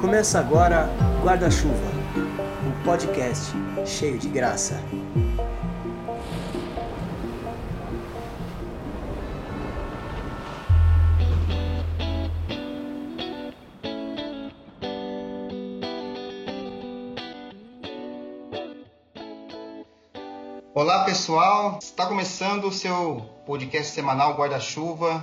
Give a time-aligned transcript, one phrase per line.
[0.00, 0.88] Começa agora
[1.22, 1.74] Guarda-Chuva,
[2.64, 3.52] um podcast
[3.84, 4.82] cheio de graça.
[20.72, 25.22] Olá pessoal, está começando o seu podcast semanal Guarda-Chuva.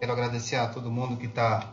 [0.00, 1.72] Quero agradecer a todo mundo que está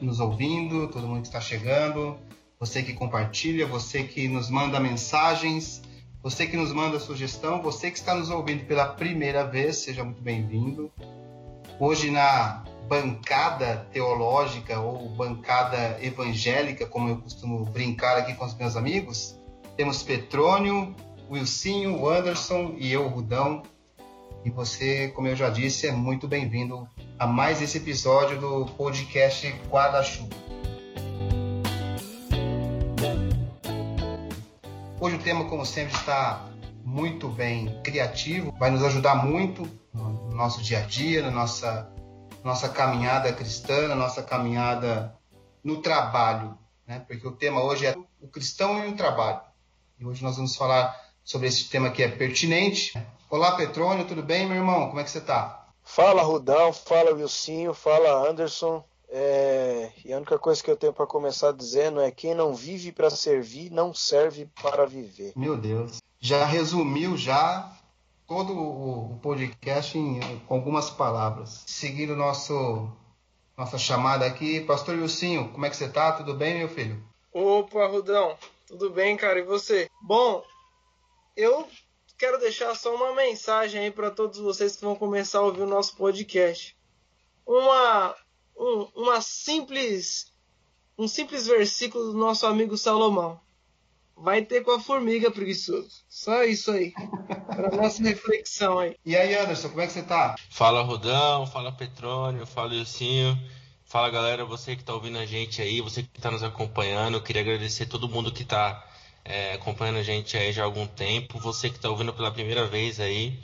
[0.00, 2.16] nos ouvindo, todo mundo que está chegando,
[2.58, 5.82] você que compartilha, você que nos manda mensagens,
[6.22, 10.20] você que nos manda sugestão, você que está nos ouvindo pela primeira vez, seja muito
[10.20, 10.90] bem-vindo.
[11.78, 18.76] Hoje na bancada teológica ou bancada evangélica, como eu costumo brincar aqui com os meus
[18.76, 19.38] amigos,
[19.76, 20.94] temos Petrônio,
[21.30, 23.62] Wilsinho, Anderson e eu, Rudão.
[24.44, 29.50] E você, como eu já disse, é muito bem-vindo a mais esse episódio do podcast
[29.68, 30.28] Guarda-Chuva.
[35.00, 36.48] Hoje o tema, como sempre, está
[36.84, 41.90] muito bem criativo, vai nos ajudar muito no nosso dia a dia, na nossa,
[42.44, 45.12] nossa caminhada cristã, na nossa caminhada
[45.64, 47.00] no trabalho, né?
[47.00, 49.40] porque o tema hoje é o cristão e o trabalho.
[49.98, 52.92] E hoje nós vamos falar sobre esse tema que é pertinente.
[53.28, 54.86] Olá, Petrônio, tudo bem, meu irmão?
[54.86, 55.67] Como é que você está?
[55.90, 58.84] Fala, Rudão, fala, Wilsinho, fala, Anderson.
[59.08, 59.90] É...
[60.04, 63.08] E a única coisa que eu tenho para começar dizendo é: quem não vive para
[63.08, 65.32] servir, não serve para viver.
[65.34, 65.96] Meu Deus.
[66.20, 67.72] Já resumiu já
[68.26, 71.64] todo o podcast em, com algumas palavras.
[71.66, 72.92] Seguindo nosso
[73.56, 76.12] nossa chamada aqui, Pastor Wilsinho, como é que você está?
[76.12, 77.02] Tudo bem, meu filho?
[77.32, 78.36] Opa, Rudão,
[78.66, 79.38] tudo bem, cara?
[79.38, 79.88] E você?
[80.02, 80.44] Bom,
[81.34, 81.66] eu
[82.18, 85.66] quero deixar só uma mensagem aí para todos vocês que vão começar a ouvir o
[85.66, 86.76] nosso podcast.
[87.46, 88.14] Uma,
[88.56, 90.32] um, uma simples,
[90.98, 93.40] um simples versículo do nosso amigo Salomão.
[94.16, 96.02] Vai ter com a formiga preguiçoso.
[96.08, 96.92] Só isso aí.
[97.46, 98.96] Para nossa reflexão aí.
[99.06, 100.34] E aí, Anderson, como é que você tá?
[100.50, 101.46] Fala, Rodão.
[101.46, 102.44] Fala, Petrônio.
[102.44, 103.38] Fala, Ilcinho.
[103.84, 104.44] Fala, galera.
[104.44, 107.14] Você que tá ouvindo a gente aí, você que tá nos acompanhando.
[107.14, 108.87] Eu queria agradecer todo mundo que tá
[109.28, 111.38] é, acompanhando a gente aí já há algum tempo.
[111.40, 113.38] Você que está ouvindo pela primeira vez aí,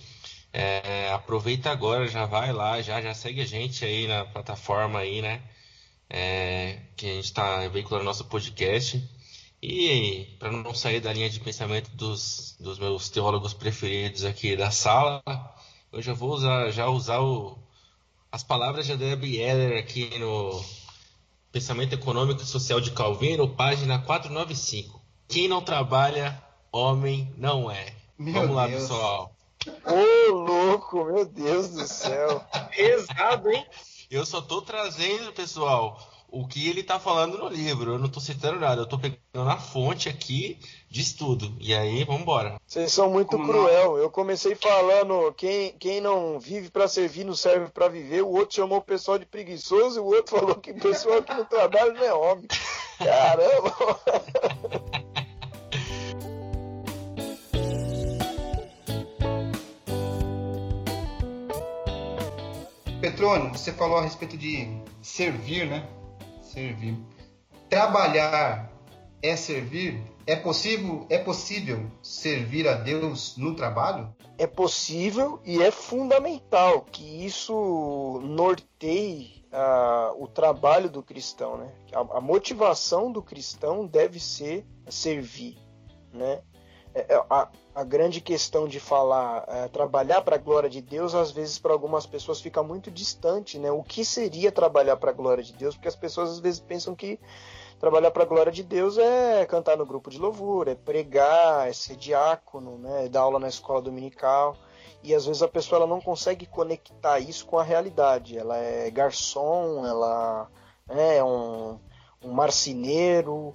[0.51, 5.21] é, aproveita agora, já vai lá, já, já segue a gente aí na plataforma aí,
[5.21, 5.43] né?
[6.09, 9.03] É, que a gente está veiculando nosso podcast.
[9.63, 14.71] E para não sair da linha de pensamento dos, dos meus teólogos preferidos aqui da
[14.71, 15.23] sala,
[15.93, 17.59] eu já vou usar, já usar o,
[18.33, 20.65] as palavras de André Bieler aqui no
[21.53, 24.94] Pensamento Econômico e Social de Calvino, página 495.
[25.29, 26.41] Quem não trabalha,
[26.71, 27.93] homem não é.
[28.19, 29.35] Meu Vamos lá, pessoal.
[29.85, 32.43] Ô, louco, meu Deus do céu.
[32.77, 33.65] Pesado, hein?
[34.11, 35.99] Eu só tô trazendo, pessoal,
[36.29, 37.93] o que ele tá falando no livro.
[37.93, 40.59] Eu não tô citando nada, eu tô pegando a fonte aqui
[40.91, 41.57] de estudo.
[41.61, 42.61] E aí, vamos embora.
[42.67, 43.93] Vocês são muito Como cruel.
[43.93, 43.99] Não?
[43.99, 48.23] Eu comecei falando, quem, quem não vive para servir não serve para viver.
[48.23, 51.33] O outro chamou o pessoal de preguiçoso e o outro falou que o pessoal que
[51.33, 52.47] não trabalha não é homem.
[52.99, 54.01] Caramba!
[63.15, 64.67] Petrônio, você falou a respeito de
[65.01, 65.89] servir, né?
[66.43, 66.99] Servir.
[67.71, 68.69] Trabalhar
[69.23, 70.03] é servir?
[70.27, 74.13] É possível, é possível servir a Deus no trabalho?
[74.37, 81.73] É possível e é fundamental que isso norteie uh, o trabalho do cristão, né?
[81.93, 85.57] A, a, motivação do cristão deve ser servir,
[86.13, 86.43] né?
[86.95, 91.13] É, é, a, a grande questão de falar, é, trabalhar para a glória de Deus,
[91.15, 93.71] às vezes para algumas pessoas fica muito distante, né?
[93.73, 95.75] O que seria trabalhar para a glória de Deus?
[95.75, 97.19] Porque as pessoas às vezes pensam que
[97.81, 101.73] trabalhar para a glória de Deus é cantar no grupo de louvor, é pregar, é
[101.73, 103.07] ser diácono, né?
[103.07, 104.57] É dar aula na escola dominical.
[105.03, 108.39] E às vezes a pessoa ela não consegue conectar isso com a realidade.
[108.39, 110.49] Ela é garçom, ela
[110.87, 111.79] né, é um,
[112.23, 113.55] um marceneiro,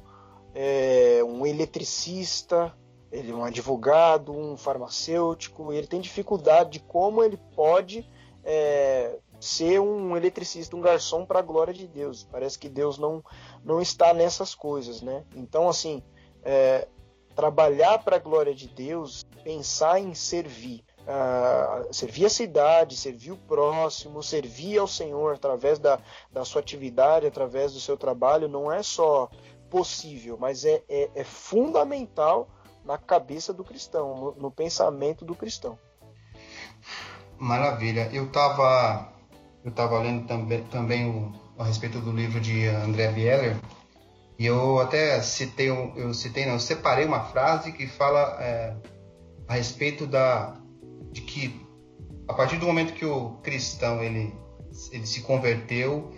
[0.54, 2.72] é um eletricista,
[3.12, 8.08] ele é um advogado, um farmacêutico, ele tem dificuldade de como ele pode
[8.44, 12.28] é, ser um eletricista, um garçom para a glória de Deus.
[12.32, 13.24] Parece que Deus não,
[13.64, 15.24] não está nessas coisas, né?
[15.36, 16.04] Então, assim,
[16.44, 16.88] é,
[17.36, 23.38] trabalhar para a glória de Deus, pensar em servir, uh, servir a cidade, servir o
[23.38, 26.00] próximo, servir ao Senhor através da,
[26.32, 29.30] da sua atividade, através do seu trabalho, não é só
[29.70, 32.50] possível, mas é, é, é fundamental
[32.90, 35.78] na cabeça do cristão, no, no pensamento do cristão.
[37.38, 38.10] Maravilha.
[38.12, 39.14] Eu estava
[39.64, 43.56] eu tava lendo também, também o, a respeito do livro de André Bieler
[44.40, 48.76] e eu até citei, eu citei, não, eu separei uma frase que fala é,
[49.48, 50.58] a respeito da
[51.12, 51.64] de que
[52.28, 54.34] a partir do momento que o cristão ele,
[54.92, 56.12] ele se converteu,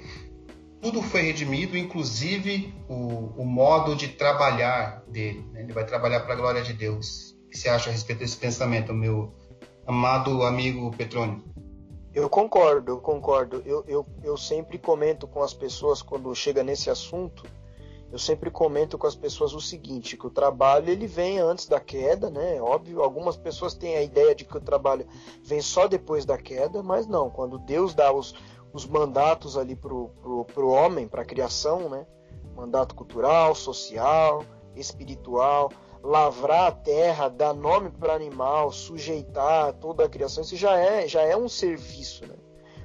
[0.82, 5.46] tudo foi redimido, inclusive o, o modo de trabalhar dele.
[5.52, 5.62] Né?
[5.62, 7.38] Ele vai trabalhar para a glória de Deus.
[7.46, 9.34] O que você acha a respeito desse pensamento, meu
[9.86, 11.44] amado amigo Petrônio?
[12.14, 13.62] Eu concordo, eu concordo.
[13.66, 17.44] Eu, eu, eu sempre comento com as pessoas quando chega nesse assunto
[18.12, 21.80] eu sempre comento com as pessoas o seguinte, que o trabalho ele vem antes da
[21.80, 22.62] queda, né?
[22.62, 25.08] Óbvio, algumas pessoas têm a ideia de que o trabalho
[25.42, 27.30] vem só depois da queda, mas não.
[27.30, 28.36] Quando Deus dá os,
[28.74, 30.10] os mandatos ali pro,
[30.54, 32.06] pro homem, para a criação, né?
[32.56, 34.44] Mandato cultural, social,
[34.76, 35.72] espiritual,
[36.04, 41.22] lavrar a terra, dar nome para animal, sujeitar toda a criação, isso já é, já
[41.22, 42.36] é um serviço, né?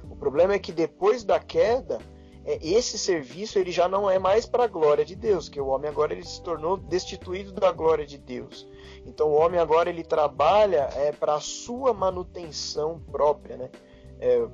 [0.09, 1.99] O problema é que depois da queda
[2.45, 5.67] é, esse serviço ele já não é mais para a glória de Deus, que o
[5.67, 8.65] homem agora ele se tornou destituído da glória de Deus.
[9.05, 13.69] Então o homem agora ele trabalha é, para a sua manutenção própria, né?
[14.19, 14.47] É,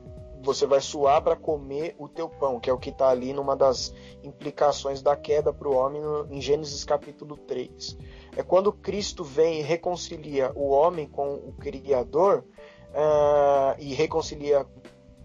[0.44, 3.56] você vai suar para comer o teu pão, que é o que está ali numa
[3.56, 7.98] das implicações da queda para o homem em Gênesis capítulo 3.
[8.36, 12.44] É quando Cristo vem e reconcilia o homem com o Criador
[12.90, 14.68] uh, e reconcilia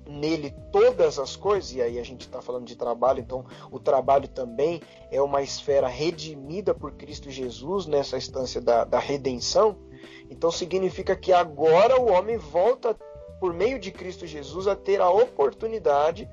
[0.08, 4.26] nele todas as coisas, e aí a gente está falando de trabalho, então o trabalho
[4.26, 4.80] também
[5.10, 9.76] é uma esfera redimida por Cristo Jesus nessa instância da, da redenção.
[10.30, 12.96] Então significa que agora o homem volta,
[13.40, 16.28] por meio de Cristo Jesus, a ter a oportunidade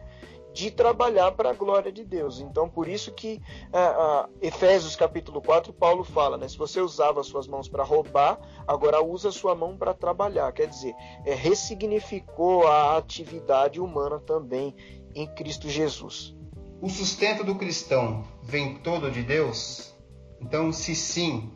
[0.56, 2.40] de trabalhar para a glória de Deus.
[2.40, 3.42] Então, por isso que
[3.74, 6.48] uh, uh, Efésios capítulo 4, Paulo fala, né?
[6.48, 10.50] Se você usava suas mãos para roubar, agora usa sua mão para trabalhar.
[10.54, 14.74] Quer dizer, é, ressignificou a atividade humana também
[15.14, 16.34] em Cristo Jesus.
[16.82, 19.94] O sustento do cristão vem todo de Deus?
[20.40, 21.52] Então, se sim,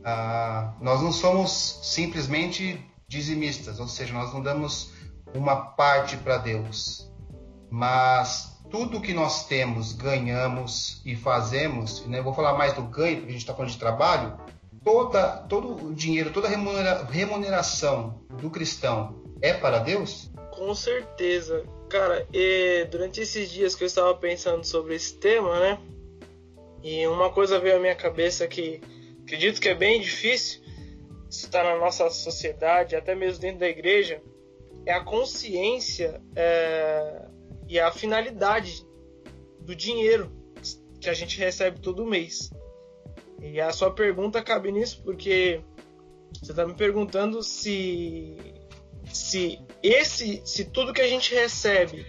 [0.00, 4.92] uh, nós não somos simplesmente dizimistas, ou seja, nós não damos
[5.34, 7.08] uma parte para Deus
[7.70, 12.20] mas tudo que nós temos, ganhamos e fazemos, né?
[12.20, 14.38] vou falar mais do ganho, porque a gente está falando de trabalho,
[14.84, 20.30] toda, todo o dinheiro, toda a remuneração do cristão é para Deus?
[20.52, 21.64] Com certeza.
[21.88, 22.26] Cara,
[22.90, 25.78] durante esses dias que eu estava pensando sobre esse tema, né?
[26.82, 28.80] E uma coisa veio à minha cabeça que
[29.22, 30.60] acredito que é bem difícil,
[31.30, 34.22] isso está na nossa sociedade, até mesmo dentro da igreja,
[34.86, 37.26] é a consciência é,
[37.68, 38.86] e a finalidade
[39.60, 40.32] do dinheiro
[41.00, 42.50] que a gente recebe todo mês.
[43.40, 45.60] E a sua pergunta cabe nisso porque
[46.40, 48.36] você está me perguntando se
[49.12, 52.06] se esse se tudo que a gente recebe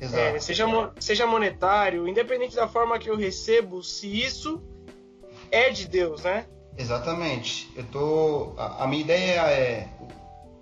[0.00, 0.66] é, seja
[0.98, 4.62] seja monetário, independente da forma que eu recebo, se isso
[5.50, 6.46] é de Deus, né?
[6.76, 7.72] Exatamente.
[7.76, 9.88] Eu tô a, a minha ideia é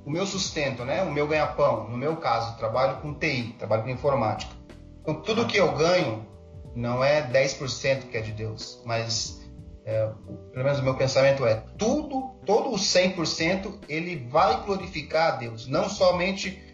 [0.05, 1.03] o meu sustento, né?
[1.03, 4.53] O meu ganha-pão, no meu caso, trabalho com TI, trabalho com informática.
[5.01, 6.27] Então, tudo que eu ganho
[6.75, 9.41] não é 10% que é de Deus, mas
[9.85, 10.11] é,
[10.53, 15.67] pelo menos o meu pensamento é tudo, todo o 100% ele vai glorificar a Deus,
[15.67, 16.71] não somente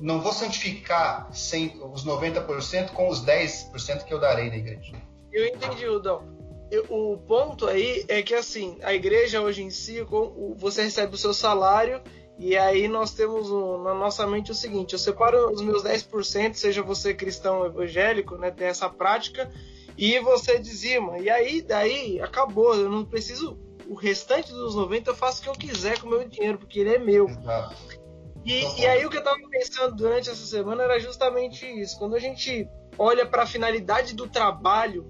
[0.00, 4.92] não vou santificar 100, os 90% com os 10% que eu darei na igreja.
[5.30, 6.29] Eu entendi, Udão.
[6.88, 10.06] O ponto aí é que assim, a igreja hoje em si,
[10.56, 12.00] você recebe o seu salário
[12.40, 16.54] e aí nós temos o, na nossa mente o seguinte: eu separo os meus 10%,
[16.54, 19.52] seja você cristão evangélico, né, tem essa prática,
[19.96, 21.18] e você dizima.
[21.18, 22.74] E aí, daí, acabou.
[22.74, 23.58] Eu não preciso.
[23.86, 26.80] O restante dos 90 eu faço o que eu quiser com o meu dinheiro, porque
[26.80, 27.26] ele é meu.
[28.42, 31.98] E, e aí o que eu estava pensando durante essa semana era justamente isso.
[31.98, 35.06] Quando a gente olha para a finalidade do trabalho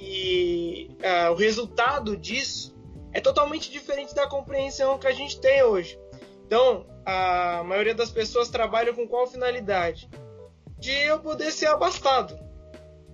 [0.00, 2.76] e uh, o resultado disso
[3.12, 5.98] é totalmente diferente da compreensão que a gente tem hoje.
[6.46, 10.08] Então, a maioria das pessoas trabalha com qual finalidade?
[10.78, 12.38] De eu poder ser abastado.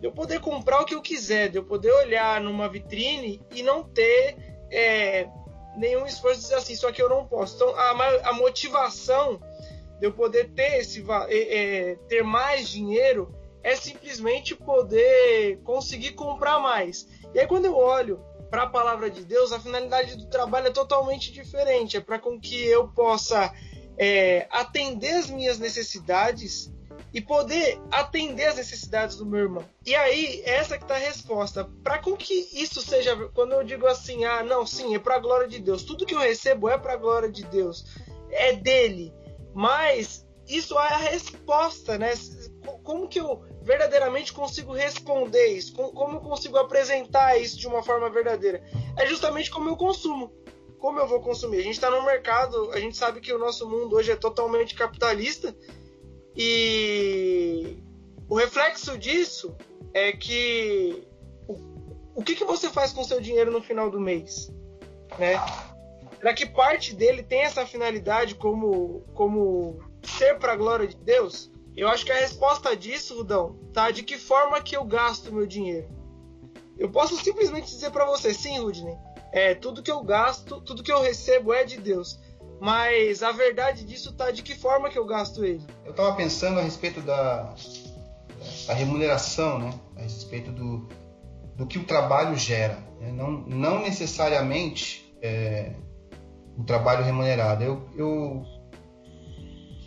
[0.00, 3.62] De eu poder comprar o que eu quiser, de eu poder olhar numa vitrine e
[3.62, 4.36] não ter
[4.70, 5.28] é,
[5.76, 7.54] nenhum esforço de dizer assim, só que eu não posso.
[7.54, 9.40] Então, a, a motivação
[10.00, 17.08] de eu poder ter, esse, é, ter mais dinheiro é simplesmente poder conseguir comprar mais.
[17.34, 20.72] E aí, quando eu olho para a palavra de Deus, a finalidade do trabalho é
[20.72, 21.96] totalmente diferente.
[21.96, 23.52] É para com que eu possa
[23.96, 26.72] é, atender as minhas necessidades
[27.14, 29.64] e poder atender as necessidades do meu irmão.
[29.84, 31.64] E aí, essa que está a resposta.
[31.84, 35.20] Para com que isso seja, quando eu digo assim, ah, não, sim, é para a
[35.20, 35.84] glória de Deus.
[35.84, 37.84] Tudo que eu recebo é para a glória de Deus.
[38.30, 39.12] É dele.
[39.54, 42.12] Mas isso é a resposta, né?
[42.82, 45.72] como que eu verdadeiramente consigo responder isso?
[45.72, 48.62] Como eu consigo apresentar isso de uma forma verdadeira?
[48.98, 50.32] É justamente como eu consumo.
[50.78, 51.58] Como eu vou consumir?
[51.58, 54.74] A gente está no mercado, a gente sabe que o nosso mundo hoje é totalmente
[54.74, 55.54] capitalista
[56.36, 57.78] e
[58.28, 59.54] o reflexo disso
[59.94, 61.06] é que
[61.46, 61.56] o,
[62.16, 64.52] o que, que você faz com seu dinheiro no final do mês?
[65.18, 65.34] Né?
[66.16, 71.51] Será que parte dele tem essa finalidade como, como ser para a glória de Deus?
[71.76, 75.46] Eu acho que a resposta disso, Rudão, tá de que forma que eu gasto meu
[75.46, 75.88] dinheiro.
[76.78, 78.96] Eu posso simplesmente dizer para você, sim, Rudney,
[79.32, 82.18] é, tudo que eu gasto, tudo que eu recebo é de Deus.
[82.60, 85.66] Mas a verdade disso tá de que forma que eu gasto ele.
[85.84, 87.54] Eu estava pensando a respeito da,
[88.66, 89.74] da remuneração, né?
[89.96, 90.88] A respeito do,
[91.56, 92.78] do que o trabalho gera.
[93.00, 93.10] Né?
[93.10, 95.72] Não, não necessariamente é,
[96.56, 97.64] o trabalho remunerado.
[97.64, 98.44] Eu, eu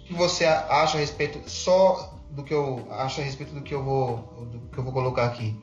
[0.05, 3.83] que você acha a respeito só do que eu acho a respeito do que eu
[3.83, 4.17] vou
[4.51, 5.59] do que eu vou colocar aqui?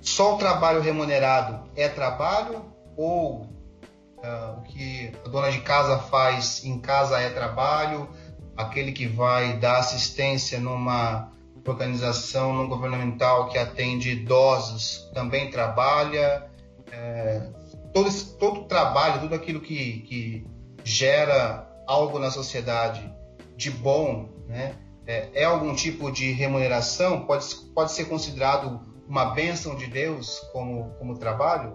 [0.00, 2.64] Só o trabalho remunerado é trabalho
[2.96, 8.08] ou uh, o que a dona de casa faz em casa é trabalho?
[8.56, 11.30] Aquele que vai dar assistência numa
[11.66, 16.50] organização não governamental que atende idosos também trabalha?
[16.90, 17.50] É,
[17.92, 20.46] todo, esse, todo trabalho, tudo aquilo que, que
[20.82, 23.17] gera algo na sociedade
[23.58, 24.76] de bom, né?
[25.04, 27.26] É, é, algum tipo de remuneração?
[27.26, 31.74] Pode, pode ser considerado uma bênção de Deus como, como trabalho?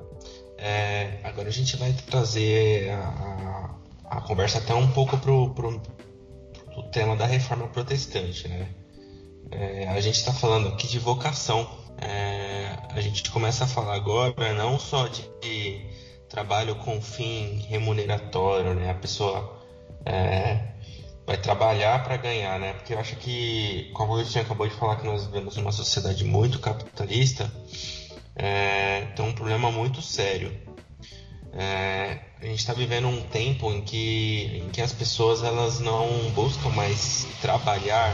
[0.57, 3.75] É, agora a gente vai trazer a,
[4.09, 8.69] a, a conversa até um pouco para o tema da reforma protestante, né?
[9.51, 11.67] É, a gente está falando aqui de vocação.
[11.99, 15.85] É, a gente começa a falar agora não só de, de
[16.29, 18.91] trabalho com fim remuneratório, né?
[18.91, 19.59] A pessoa
[20.05, 20.72] é,
[21.25, 22.73] vai trabalhar para ganhar, né?
[22.73, 26.23] Porque eu acho que, como o tinha acabou de falar, que nós vivemos numa sociedade
[26.23, 27.51] muito capitalista,
[28.35, 30.51] é, tem um problema muito sério.
[31.53, 36.31] É, a gente está vivendo um tempo em que, em que as pessoas elas não
[36.31, 38.13] buscam mais trabalhar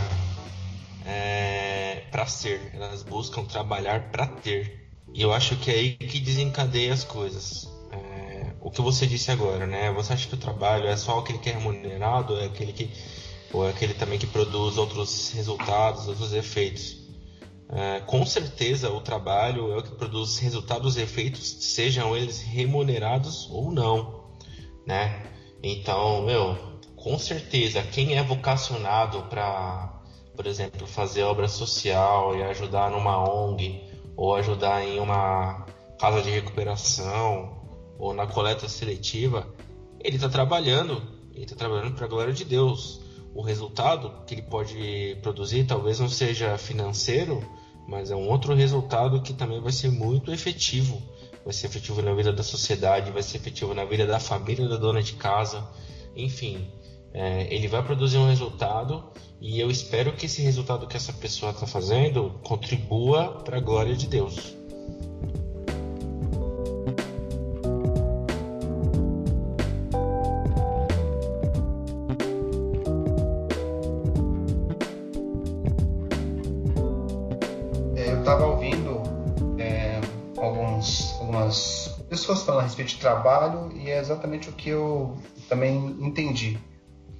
[1.05, 4.89] é, para ser, elas buscam trabalhar para ter.
[5.13, 7.78] E eu acho que é aí que desencadeia as coisas
[8.61, 9.91] o que você disse agora, né?
[9.91, 12.89] Você acha que o trabalho é só aquele que é remunerado, é aquele que
[13.51, 16.97] ou é aquele também que produz outros resultados, outros efeitos?
[17.71, 23.47] É, com certeza o trabalho é o que produz resultados e efeitos, sejam eles remunerados
[23.51, 24.23] ou não,
[24.85, 25.23] né?
[25.61, 26.57] Então, meu,
[26.95, 30.01] com certeza quem é vocacionado para,
[30.35, 33.83] por exemplo, fazer obra social e ajudar numa ONG
[34.15, 35.65] ou ajudar em uma
[35.99, 37.58] casa de recuperação
[37.99, 39.47] ou na coleta seletiva,
[39.99, 41.01] ele está trabalhando,
[41.33, 43.01] ele está trabalhando para a glória de Deus.
[43.35, 47.43] O resultado que ele pode produzir talvez não seja financeiro,
[47.87, 51.01] mas é um outro resultado que também vai ser muito efetivo.
[51.43, 54.77] Vai ser efetivo na vida da sociedade, vai ser efetivo na vida da família da
[54.77, 55.67] dona de casa,
[56.15, 56.71] enfim.
[57.13, 61.51] É, ele vai produzir um resultado e eu espero que esse resultado que essa pessoa
[61.51, 64.58] está fazendo contribua para a glória de Deus.
[82.83, 85.17] De trabalho e é exatamente o que eu
[85.47, 86.59] também entendi.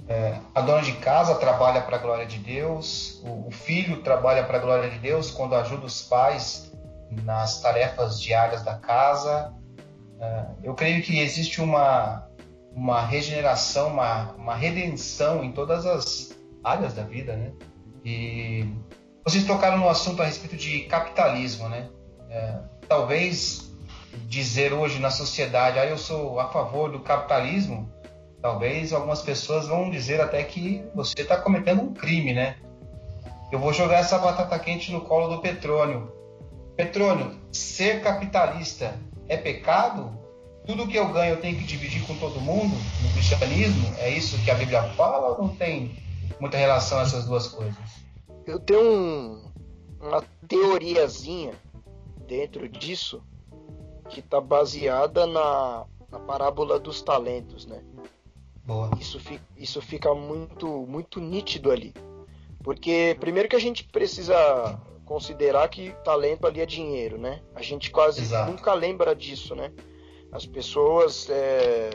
[0.07, 4.43] É, a dona de casa trabalha para a glória de Deus, o, o filho trabalha
[4.43, 6.71] para a glória de Deus quando ajuda os pais
[7.23, 9.53] nas tarefas diárias da casa.
[10.19, 12.27] É, eu creio que existe uma,
[12.73, 17.51] uma regeneração, uma, uma redenção em todas as áreas da vida, né?
[18.03, 18.67] E
[19.23, 21.87] vocês tocaram no assunto a respeito de capitalismo, né?
[22.29, 23.68] É, talvez
[24.27, 27.89] dizer hoje na sociedade, ah, eu sou a favor do capitalismo,
[28.41, 32.57] talvez algumas pessoas vão dizer até que você está cometendo um crime, né?
[33.51, 36.11] Eu vou jogar essa batata quente no colo do Petrônio.
[36.75, 38.95] Petrônio, ser capitalista
[39.27, 40.17] é pecado?
[40.65, 43.93] Tudo que eu ganho eu tenho que dividir com todo mundo no cristianismo?
[43.97, 45.97] É isso que a Bíblia fala ou não tem
[46.39, 47.75] muita relação essas duas coisas?
[48.45, 49.51] Eu tenho um,
[49.99, 51.53] uma teoriazinha
[52.27, 53.23] dentro disso
[54.09, 57.81] que está baseada na, na parábola dos talentos, né?
[58.65, 58.91] Boa.
[58.99, 61.93] Isso, fi, isso fica muito, muito nítido ali.
[62.63, 64.35] Porque, primeiro, que a gente precisa
[65.05, 67.41] considerar que talento ali é dinheiro, né?
[67.55, 68.51] A gente quase Exato.
[68.51, 69.71] nunca lembra disso, né?
[70.31, 71.27] As pessoas.
[71.29, 71.89] É...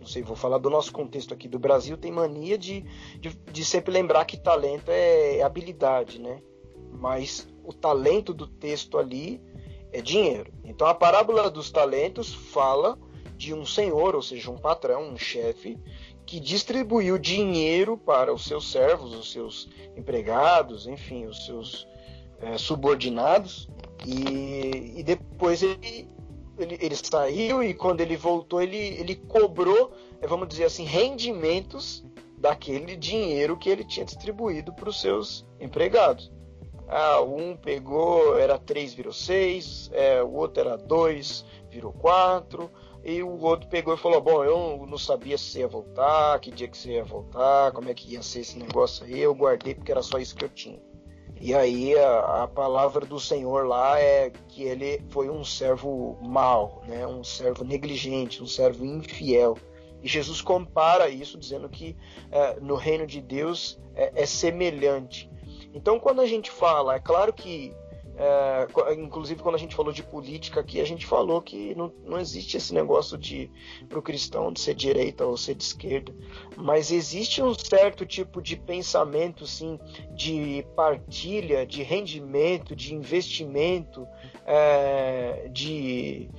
[0.00, 2.82] não sei, vou falar do nosso contexto aqui do Brasil, tem mania de,
[3.20, 6.42] de, de sempre lembrar que talento é, é habilidade, né?
[6.90, 9.40] Mas o talento do texto ali
[9.92, 10.52] é dinheiro.
[10.64, 12.98] Então a parábola dos talentos fala
[13.36, 15.78] de um senhor, ou seja, um patrão, um chefe,
[16.24, 21.86] que distribuiu dinheiro para os seus servos, os seus empregados, enfim, os seus
[22.40, 23.68] é, subordinados,
[24.04, 26.08] e, e depois ele,
[26.58, 32.04] ele, ele, saiu e quando ele voltou, ele, ele cobrou, é, vamos dizer assim, rendimentos
[32.36, 36.30] daquele dinheiro que ele tinha distribuído para os seus empregados.
[36.88, 42.70] Ah, um pegou, era 3, virou 6, é, o outro era 2, virou 4,
[43.04, 46.68] e o outro pegou e falou: Bom, eu não sabia se ia voltar, que dia
[46.68, 49.20] que você ia voltar, como é que ia ser esse negócio aí.
[49.20, 50.80] Eu guardei porque era só isso que eu tinha.
[51.40, 56.82] E aí a, a palavra do Senhor lá é que ele foi um servo mau,
[56.88, 57.06] né?
[57.06, 59.56] um servo negligente, um servo infiel.
[60.02, 61.96] E Jesus compara isso dizendo que
[62.30, 65.30] é, no reino de Deus é, é semelhante.
[65.76, 67.70] Então, quando a gente fala, é claro que,
[68.16, 72.18] é, inclusive quando a gente falou de política aqui, a gente falou que não, não
[72.18, 73.50] existe esse negócio de
[73.86, 76.14] para o cristão de ser direita ou ser de esquerda,
[76.56, 79.78] mas existe um certo tipo de pensamento, sim,
[80.14, 84.08] de partilha, de rendimento, de investimento,
[84.46, 86.30] é, de,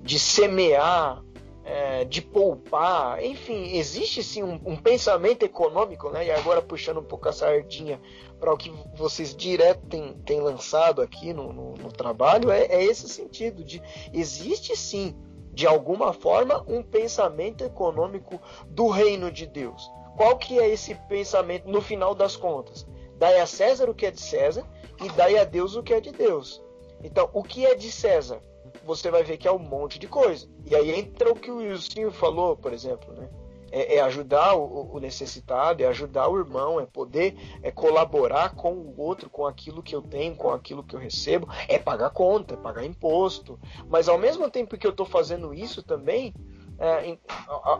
[0.00, 1.25] de semear
[1.66, 6.24] é, de poupar, enfim, existe sim um, um, pensamento econômico, né?
[6.24, 8.00] E agora puxando um pouco a sardinha
[8.38, 12.84] para o que vocês direto têm, têm lançado aqui no, no, no trabalho, é, é,
[12.84, 13.82] esse sentido de
[14.12, 15.16] existe sim,
[15.52, 19.90] de alguma forma, um pensamento econômico do reino de Deus.
[20.16, 22.86] Qual que é esse pensamento no final das contas?
[23.18, 24.64] Dai a César o que é de César
[25.02, 26.62] e dai a Deus o que é de Deus.
[27.02, 28.40] Então, o que é de César?
[28.86, 30.48] Você vai ver que é um monte de coisa.
[30.64, 33.28] E aí entra o que o Wilson falou, por exemplo, né?
[33.72, 38.72] É, é ajudar o, o, necessitado, é ajudar o irmão, é poder é colaborar com
[38.72, 42.54] o outro, com aquilo que eu tenho, com aquilo que eu recebo, é pagar conta,
[42.54, 43.58] é pagar imposto.
[43.88, 46.32] Mas ao mesmo tempo que eu estou fazendo isso também,
[46.78, 47.18] é,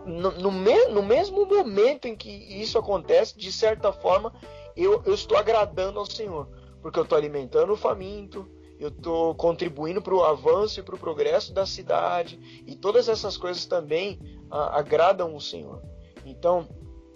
[0.04, 4.32] no, no, me, no, mesmo momento em que isso acontece, de certa forma,
[4.76, 6.48] eu, eu estou agradando ao Senhor,
[6.82, 10.98] porque eu estou alimentando o faminto, eu estou contribuindo para o avanço e para o
[10.98, 14.18] progresso da cidade, e todas essas coisas também
[14.50, 15.82] a, agradam o Senhor.
[16.24, 16.68] Então,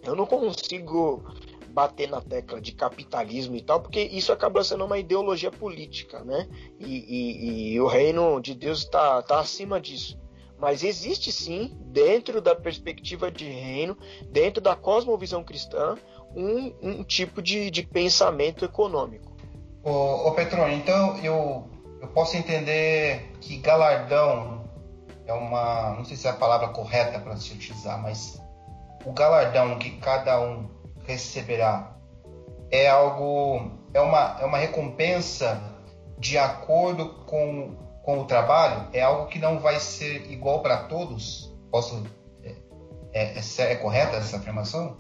[0.04, 1.22] eu não consigo
[1.70, 6.48] bater na tecla de capitalismo e tal, porque isso acaba sendo uma ideologia política, né?
[6.78, 10.18] E, e, e o reino de Deus está tá acima disso.
[10.58, 13.96] Mas existe sim, dentro da perspectiva de reino,
[14.30, 15.96] dentro da cosmovisão cristã,
[16.36, 19.39] um, um tipo de, de pensamento econômico.
[19.82, 21.68] Ô, ô Petrônio, então eu,
[22.00, 24.64] eu posso entender que galardão
[25.26, 25.94] é uma.
[25.96, 28.40] Não sei se é a palavra correta para se utilizar, mas
[29.04, 30.68] o galardão que cada um
[31.06, 31.96] receberá
[32.70, 33.70] é algo.
[33.94, 35.60] É uma, é uma recompensa
[36.18, 38.88] de acordo com, com o trabalho?
[38.92, 41.52] É algo que não vai ser igual para todos?
[41.70, 42.04] Posso.
[42.44, 42.54] É,
[43.12, 44.96] é, é, é correta essa afirmação?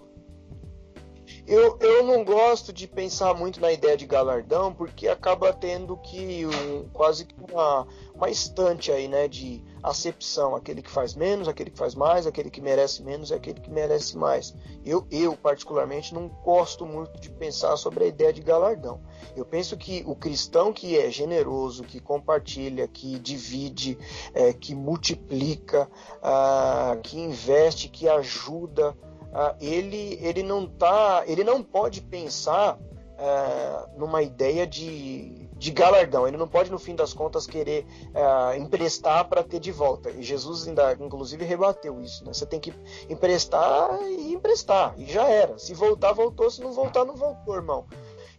[1.46, 6.46] Eu, eu não gosto de pensar muito na ideia de galardão, porque acaba tendo que
[6.46, 11.70] um, quase que uma, uma estante aí, né, de acepção, aquele que faz menos, aquele
[11.70, 14.54] que faz mais, aquele que merece menos, aquele que merece mais.
[14.84, 19.00] Eu, eu particularmente não gosto muito de pensar sobre a ideia de galardão.
[19.36, 23.98] Eu penso que o cristão que é generoso, que compartilha, que divide,
[24.34, 25.90] é, que multiplica,
[26.22, 28.96] ah, que investe, que ajuda,
[29.32, 32.78] ah, ele, ele não tá, ele não pode pensar
[33.18, 36.26] ah, numa ideia de, de galardão.
[36.26, 40.10] Ele não pode, no fim das contas, querer ah, emprestar para ter de volta.
[40.10, 42.24] E Jesus ainda, inclusive, rebateu isso.
[42.24, 42.32] Né?
[42.32, 42.72] Você tem que
[43.08, 45.58] emprestar e emprestar, e já era.
[45.58, 46.50] Se voltar, voltou.
[46.50, 47.86] Se não voltar, não voltou, irmão.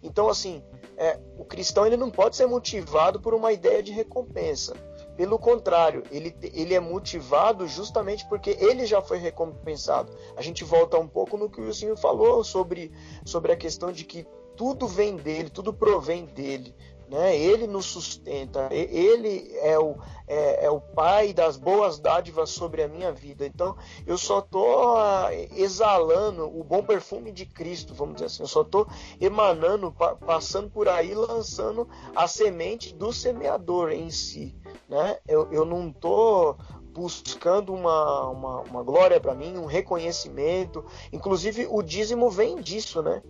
[0.04, 0.64] Então, assim,
[0.98, 4.76] é, o cristão ele não pode ser motivado por uma ideia de recompensa.
[5.22, 10.12] Pelo contrário, ele, ele é motivado justamente porque ele já foi recompensado.
[10.36, 12.92] A gente volta um pouco no que o Senhor falou sobre,
[13.24, 14.26] sobre a questão de que
[14.58, 16.76] tudo vem dele, tudo provém dele.
[17.12, 17.38] Né?
[17.38, 22.88] Ele nos sustenta, ele é o, é, é, o pai das boas dádivas sobre a
[22.88, 23.45] minha vida.
[23.45, 23.76] Então
[24.08, 28.43] eu só estou ah, exalando o bom perfume de Cristo, vamos dizer assim.
[28.43, 28.88] Eu só estou
[29.19, 29.93] emanando,
[30.26, 34.56] passando por aí, lançando a semente do semeador em si.
[34.88, 35.17] Né?
[35.28, 36.58] Eu, eu não estou
[36.93, 40.86] buscando uma, uma, uma glória para mim, um reconhecimento.
[41.12, 43.21] Inclusive o dízimo vem disso, né?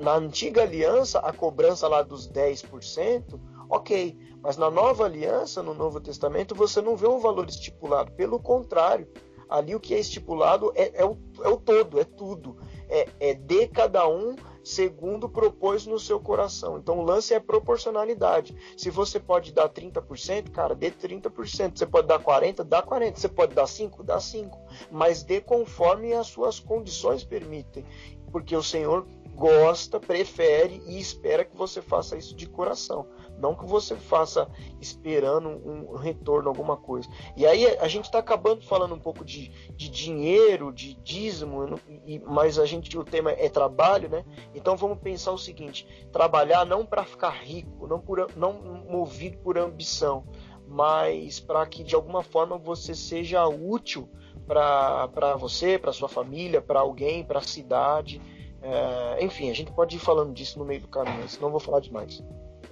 [0.00, 4.16] Na antiga aliança, a cobrança lá dos 10%, ok.
[4.42, 8.12] Mas na nova aliança, no Novo Testamento, você não vê um valor estipulado.
[8.12, 9.08] Pelo contrário,
[9.48, 12.56] Ali o que é estipulado é, é, o, é o todo, é tudo.
[12.88, 16.78] É, é de cada um segundo propôs no seu coração.
[16.78, 18.56] Então o lance é proporcionalidade.
[18.76, 21.78] Se você pode dar 30%, cara, dê 30%.
[21.78, 23.16] Você pode dar 40%, dá 40%.
[23.16, 24.50] Você pode dar 5%, dá 5%.
[24.90, 27.84] Mas dê conforme as suas condições permitem.
[28.32, 33.06] Porque o Senhor gosta, prefere e espera que você faça isso de coração.
[33.38, 37.06] Não que você faça esperando um retorno, alguma coisa.
[37.36, 41.78] E aí a gente está acabando falando um pouco de, de dinheiro, de dízimo,
[42.24, 44.24] mas a gente o tema é trabalho, né?
[44.54, 48.54] Então vamos pensar o seguinte: trabalhar não para ficar rico, não, por, não
[48.88, 50.26] movido por ambição,
[50.66, 54.08] mas para que de alguma forma você seja útil
[54.46, 58.20] para você, para sua família, para alguém, para a cidade.
[58.66, 61.60] É, enfim, a gente pode ir falando disso no meio do caminho, senão eu vou
[61.60, 62.22] falar demais.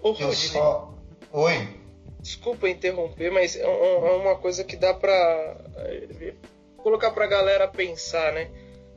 [0.03, 0.93] Ô, eu só...
[1.33, 1.69] Oi.
[2.21, 5.13] Desculpa interromper, mas é, é uma coisa que dá pra
[5.77, 6.35] é,
[6.79, 8.51] colocar pra galera pensar, né?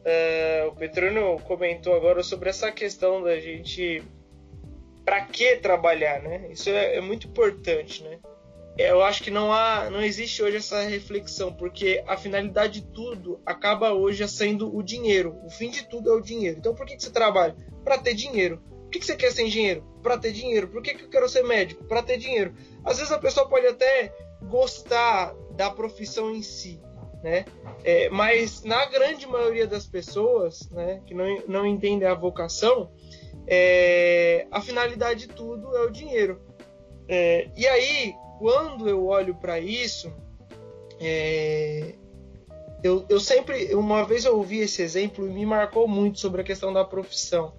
[0.04, 4.02] É, o Petrônio comentou agora sobre essa questão da gente.
[5.04, 6.48] Pra que trabalhar, né?
[6.50, 8.18] Isso é, é muito importante, né?
[8.78, 13.40] Eu acho que não há, não existe hoje essa reflexão, porque a finalidade de tudo
[13.46, 15.36] acaba hoje sendo o dinheiro.
[15.44, 16.58] O fim de tudo é o dinheiro.
[16.60, 17.56] Então por que, que você trabalha?
[17.84, 18.62] Para ter dinheiro.
[18.84, 19.84] Por que, que você quer ser engenheiro?
[20.02, 20.68] Para ter dinheiro.
[20.68, 21.84] Por que, que eu quero ser médico?
[21.86, 22.54] Para ter dinheiro.
[22.86, 24.14] Às vezes a pessoa pode até
[24.44, 26.80] gostar da profissão em si,
[27.24, 27.46] né?
[27.84, 32.92] É, mas na grande maioria das pessoas, né, que não, não entendem a vocação,
[33.48, 36.42] é, a finalidade de tudo é o dinheiro.
[37.10, 40.14] É, e aí, quando eu olho para isso,
[41.00, 41.96] é,
[42.84, 46.44] eu, eu sempre, uma vez eu ouvi esse exemplo e me marcou muito sobre a
[46.44, 47.54] questão da profissão.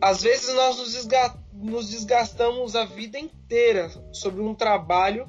[0.00, 1.08] Às vezes nós nos,
[1.52, 5.28] nos desgastamos a vida inteira sobre um trabalho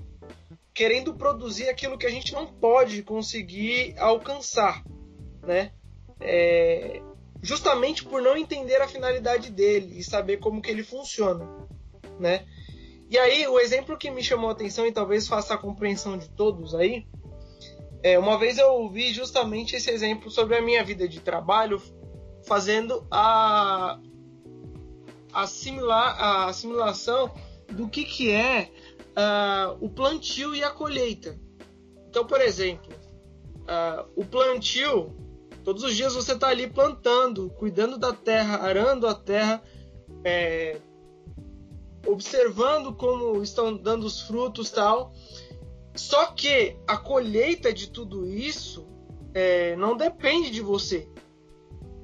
[0.73, 4.83] querendo produzir aquilo que a gente não pode conseguir alcançar,
[5.43, 5.71] né?
[6.19, 7.01] É,
[7.41, 11.45] justamente por não entender a finalidade dele e saber como que ele funciona,
[12.19, 12.45] né?
[13.11, 16.29] E aí, o exemplo que me chamou a atenção e talvez faça a compreensão de
[16.29, 17.05] todos aí,
[18.01, 21.81] é, uma vez eu ouvi justamente esse exemplo sobre a minha vida de trabalho,
[22.47, 23.99] fazendo a,
[25.33, 27.29] a, a assimilação
[27.67, 28.71] do que, que é
[29.09, 31.37] uh, o plantio e a colheita.
[32.07, 32.93] Então, por exemplo,
[33.63, 35.13] uh, o plantio,
[35.65, 39.61] todos os dias você está ali plantando, cuidando da terra, arando a terra,
[40.23, 40.79] é,
[42.05, 45.13] observando como estão dando os frutos tal.
[45.95, 48.87] Só que a colheita de tudo isso
[49.33, 51.07] é, não depende de você,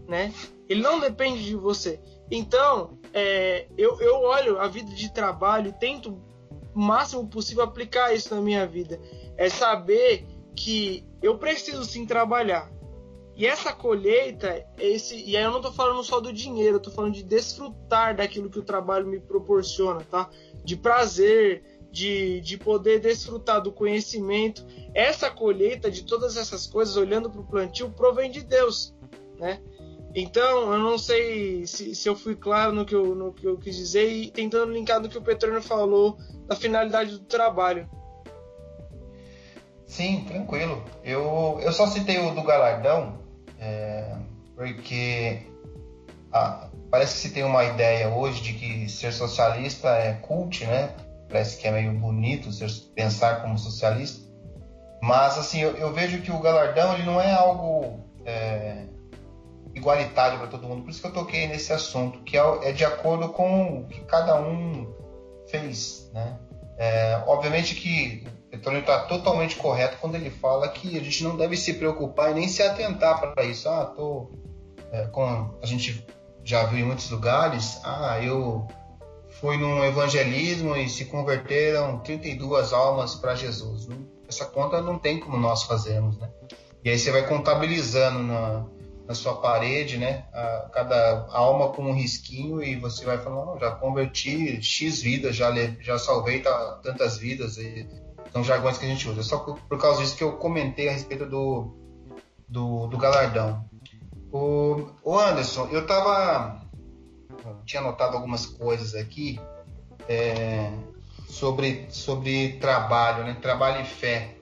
[0.08, 0.34] né?
[0.68, 2.00] Ele não depende de você.
[2.30, 6.22] Então, é, eu, eu olho a vida de trabalho tento
[6.76, 9.00] o máximo possível aplicar isso na minha vida.
[9.38, 12.72] É saber que eu preciso sim trabalhar,
[13.38, 16.90] e essa colheita, esse, e aí eu não estou falando só do dinheiro, eu tô
[16.90, 20.28] falando de desfrutar daquilo que o trabalho me proporciona, tá?
[20.66, 24.66] De prazer, de, de poder desfrutar do conhecimento.
[24.92, 28.96] Essa colheita de todas essas coisas, olhando para o plantio, provém de Deus,
[29.38, 29.62] né?
[30.16, 33.56] Então, eu não sei se, se eu fui claro no que eu, no que eu
[33.60, 37.88] quis dizer e tentando linkar no que o Petrônio falou da finalidade do trabalho.
[39.86, 40.84] Sim, tranquilo.
[41.04, 43.27] Eu, eu só citei o do galardão
[43.60, 44.16] é,
[44.56, 45.42] porque
[46.32, 50.94] ah, parece que se tem uma ideia hoje de que ser socialista é cult, né?
[51.30, 54.26] Parece que é meio bonito ser, pensar como socialista.
[55.02, 58.86] Mas assim, eu, eu vejo que o galardão ele não é algo é,
[59.76, 60.84] igualitário para todo mundo.
[60.84, 64.02] Por isso que eu toquei nesse assunto, que é, é de acordo com o que
[64.02, 64.88] cada um
[65.48, 66.38] fez, né?
[66.78, 68.28] É, obviamente que
[68.68, 72.32] então ele está totalmente correto quando ele fala que a gente não deve se preocupar
[72.32, 73.70] e nem se atentar para isso.
[73.70, 74.30] Ah, tô
[74.92, 75.10] é,
[75.62, 76.06] a gente
[76.44, 77.80] já viu em muitos lugares.
[77.84, 78.68] Ah, eu
[79.40, 83.88] fui num evangelismo e se converteram 32 almas para Jesus.
[84.28, 86.30] Essa conta não tem como nós fazermos, né?
[86.84, 88.66] E aí você vai contabilizando na,
[89.08, 90.26] na sua parede, né?
[90.34, 95.54] A, cada alma com um risquinho e você vai falando, já converti X vidas, já,
[95.80, 96.42] já salvei
[96.84, 97.58] tantas vidas.
[97.58, 99.24] E são jargões que a gente usa.
[99.24, 101.76] Só por, por causa disso que eu comentei a respeito do,
[102.48, 103.66] do, do galardão.
[104.32, 106.62] O, o, Anderson, eu tava.
[107.66, 109.40] tinha anotado algumas coisas aqui
[110.08, 110.72] é,
[111.28, 113.38] sobre, sobre trabalho, né?
[113.42, 114.36] Trabalho e fé.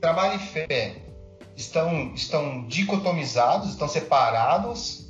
[0.00, 1.02] Trabalho e fé
[1.56, 5.06] estão, estão dicotomizados, estão separados,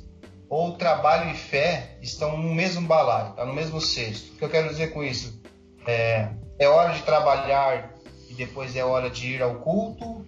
[0.49, 4.33] ou trabalho e fé estão no mesmo balaio, tá no mesmo cesto.
[4.33, 5.41] O que eu quero dizer com isso?
[5.85, 7.93] É, é hora de trabalhar
[8.37, 10.25] depois é hora de ir ao culto,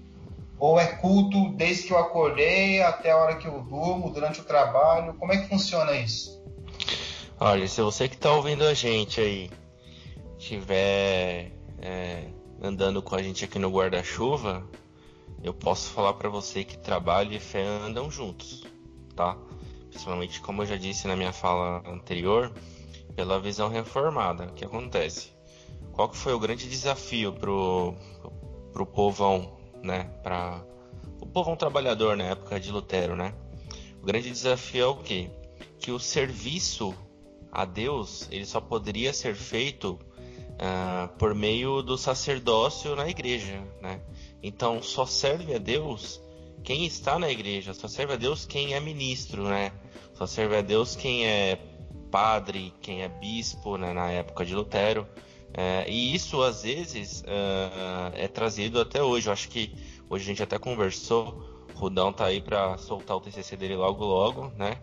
[0.60, 4.44] Ou é culto desde que eu acordei até a hora que eu durmo, durante o
[4.44, 5.14] trabalho?
[5.14, 6.38] Como é que funciona isso?
[7.40, 9.50] Olha, se você que está ouvindo a gente aí
[10.38, 12.26] estiver é,
[12.62, 14.68] andando com a gente aqui no guarda-chuva,
[15.42, 18.66] eu posso falar para você que trabalho e fé andam juntos,
[19.16, 19.38] tá?
[19.90, 22.52] Principalmente, como eu já disse na minha fala anterior,
[23.16, 24.48] pela visão reformada.
[24.48, 25.32] O que acontece?
[25.92, 27.94] Qual que foi o grande desafio pro,
[28.72, 30.06] pro povão, né?
[30.24, 30.64] Para
[31.22, 33.34] o povão trabalhador na época de Lutero, né?
[34.02, 35.30] O grande desafio é o quê?
[35.80, 36.96] Que o serviço
[37.52, 40.00] a Deus ele só poderia ser feito
[40.60, 44.02] uh, por meio do sacerdócio na igreja, né?
[44.42, 46.22] Então só serve a Deus
[46.64, 49.72] quem está na igreja, só serve a Deus quem é ministro, né?
[50.14, 51.58] Só serve a Deus quem é
[52.12, 53.94] padre, quem é bispo, né?
[53.94, 55.08] Na época de Lutero.
[55.54, 59.28] É, e isso às vezes uh, é trazido até hoje.
[59.28, 59.74] Eu acho que
[60.10, 61.68] hoje a gente até conversou.
[61.76, 64.78] O Rudão tá aí para soltar o TCC dele logo logo, né?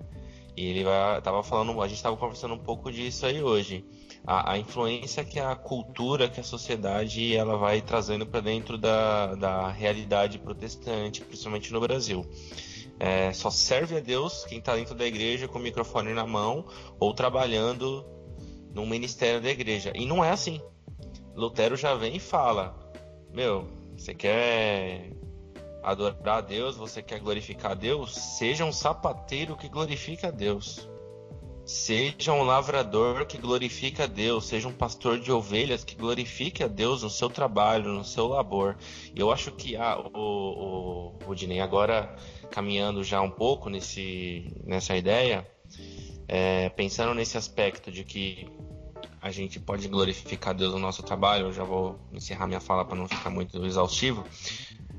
[0.56, 3.84] E ele vai, tava falando, a gente estava conversando um pouco disso aí hoje
[4.26, 9.34] a, a, influência que a cultura, que a sociedade ela vai trazendo para dentro da,
[9.36, 12.26] da realidade protestante, principalmente no Brasil.
[12.98, 16.64] É, só serve a Deus quem está dentro da igreja com o microfone na mão
[16.98, 18.04] ou trabalhando
[18.76, 19.90] no ministério da igreja.
[19.94, 20.60] E não é assim.
[21.34, 22.78] Lutero já vem e fala:
[23.32, 25.12] Meu, você quer
[25.82, 28.14] adorar a Deus, você quer glorificar a Deus?
[28.14, 30.86] Seja um sapateiro que glorifica a Deus.
[31.64, 36.68] Seja um lavrador que glorifique a Deus, seja um pastor de ovelhas que glorifique a
[36.68, 38.76] Deus no seu trabalho, no seu labor.
[39.16, 42.14] Eu acho que ah, o, o, agora
[42.52, 45.44] caminhando já um pouco nesse, nessa ideia,
[46.28, 48.46] é, pensando nesse aspecto de que
[49.26, 52.96] a gente pode glorificar Deus no nosso trabalho, eu já vou encerrar minha fala para
[52.96, 54.24] não ficar muito exaustivo.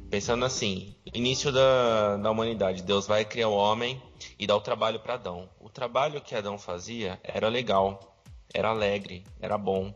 [0.10, 4.02] Pensando assim, início da, da humanidade, Deus vai criar o homem
[4.38, 5.50] e dar o trabalho para Adão.
[5.62, 8.22] O trabalho que Adão fazia era legal,
[8.54, 9.96] era alegre, era bom.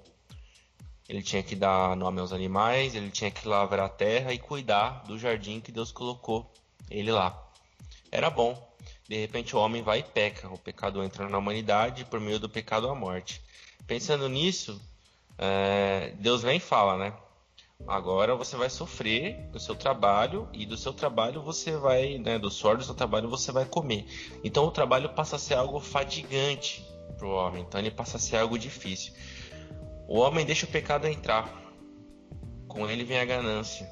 [1.10, 5.04] Ele tinha que dar nome aos animais, ele tinha que lavrar a terra e cuidar
[5.04, 6.50] do jardim que Deus colocou
[6.89, 7.52] ele lá.
[8.10, 8.56] Era bom.
[9.10, 10.48] De repente o homem vai e peca.
[10.48, 13.41] O pecado entra na humanidade por meio do pecado a morte.
[13.91, 14.82] Pensando nisso,
[15.38, 17.13] é, Deus vem e fala, né?
[17.86, 22.49] Agora você vai sofrer do seu trabalho e do seu trabalho você vai, né, do
[22.49, 24.06] suor do seu trabalho você vai comer.
[24.45, 28.19] Então o trabalho passa a ser algo fadigante para o homem, então ele passa a
[28.21, 29.12] ser algo difícil.
[30.08, 31.54] O homem deixa o pecado entrar,
[32.69, 33.91] com ele vem a ganância.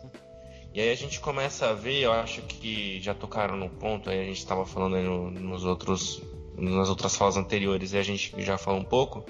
[0.74, 4.22] E aí a gente começa a ver, eu acho que já tocaram no ponto, aí
[4.22, 6.22] a gente estava falando no, nos outros,
[6.56, 9.26] nas outras falas anteriores, e a gente já falou um pouco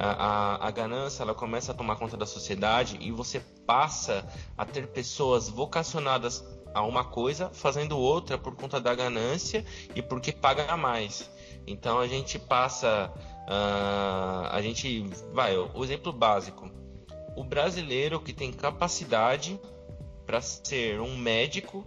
[0.00, 4.24] a, a, ganância ela começa a tomar conta da sociedade e você passa
[4.56, 9.64] a ter pessoas vocacionadas a uma coisa fazendo outra por conta da ganância
[9.96, 11.28] e porque paga mais.
[11.66, 13.12] Então a gente passa,
[13.48, 16.70] uh, a gente vai, o exemplo básico,
[17.36, 19.60] o brasileiro que tem capacidade
[20.24, 21.84] para ser um médico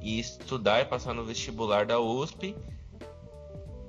[0.00, 2.56] e estudar e passar no vestibular da USP,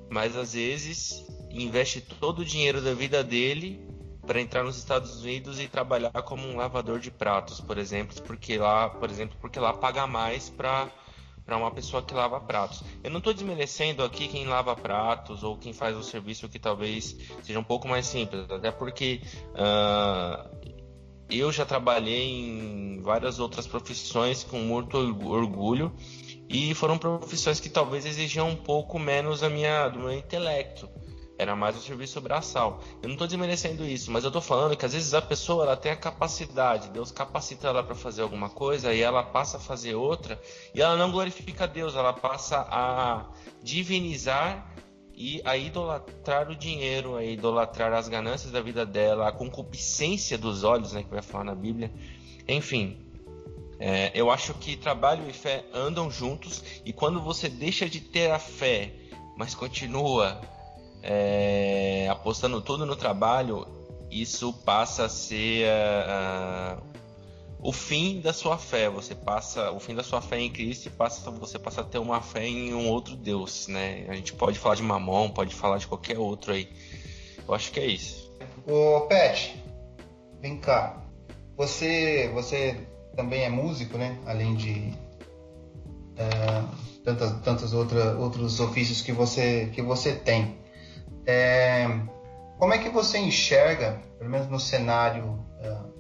[0.10, 3.86] mas às vezes investe todo o dinheiro da vida dele
[4.26, 8.58] para entrar nos Estados Unidos e trabalhar como um lavador de pratos, por exemplo, porque
[8.58, 10.90] lá, por exemplo, porque lá paga mais para
[11.46, 12.84] para uma pessoa que lava pratos.
[13.04, 17.16] Eu não estou desmerecendo aqui quem lava pratos ou quem faz um serviço que talvez
[17.44, 20.50] seja um pouco mais simples, até porque uh,
[21.30, 25.94] eu já trabalhei em várias outras profissões com muito orgulho
[26.50, 30.90] e foram profissões que talvez exigiam um pouco menos a minha, do meu intelecto.
[31.38, 32.82] Era mais um serviço braçal.
[33.02, 35.76] Eu não estou desmerecendo isso, mas eu estou falando que às vezes a pessoa ela
[35.76, 39.96] tem a capacidade, Deus capacita ela para fazer alguma coisa e ela passa a fazer
[39.96, 40.42] outra
[40.74, 43.26] e ela não glorifica Deus, ela passa a
[43.62, 44.74] divinizar
[45.14, 50.64] e a idolatrar o dinheiro, a idolatrar as ganâncias da vida dela, a concupiscência dos
[50.64, 51.92] olhos, né, que vai falar na Bíblia.
[52.48, 52.98] Enfim,
[53.78, 58.32] é, eu acho que trabalho e fé andam juntos e quando você deixa de ter
[58.32, 58.94] a fé,
[59.38, 60.55] mas continua
[61.08, 63.68] é, apostando tudo no trabalho,
[64.10, 66.82] isso passa a ser uh,
[67.60, 68.90] o fim da sua fé.
[68.90, 72.00] Você passa o fim da sua fé em Cristo e passa, você passa a ter
[72.00, 74.06] uma fé em um outro Deus, né?
[74.10, 76.68] A gente pode falar de Mamon, pode falar de qualquer outro aí.
[77.48, 78.34] Eu acho que é isso.
[78.68, 79.64] Ô Pet,
[80.42, 81.04] vem cá.
[81.56, 84.20] Você, você também é músico, né?
[84.26, 84.92] Além de
[86.18, 86.68] uh,
[87.04, 90.65] tantas, tantos outra, outros ofícios que você, que você tem.
[91.26, 91.88] É,
[92.60, 95.96] como é que você enxerga, pelo menos no cenário uh,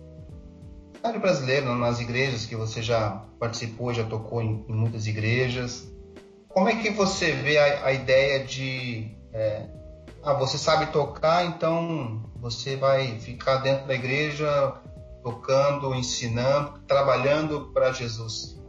[0.97, 5.88] cenário brasileiro, nas igrejas que você já participou, já tocou em, em muitas igrejas.
[6.47, 9.67] Como é que você vê a, a ideia de é,
[10.23, 14.73] ah, você sabe tocar, então você vai ficar dentro da igreja
[15.21, 18.59] tocando, ensinando, trabalhando para Jesus.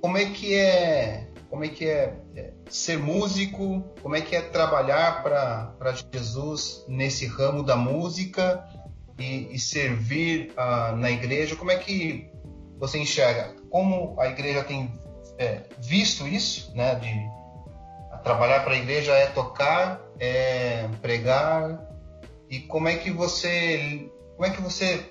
[0.00, 3.82] Como é que é, como é que é, é ser músico?
[4.00, 8.64] Como é que é trabalhar para Jesus nesse ramo da música
[9.18, 11.56] e, e servir uh, na igreja?
[11.56, 12.30] Como é que
[12.78, 13.56] você enxerga?
[13.68, 14.92] Como a igreja tem
[15.38, 16.94] é, visto isso, né?
[16.94, 17.12] De
[18.22, 21.84] trabalhar para a igreja é tocar, é pregar.
[22.48, 25.04] E como é que você, como é que você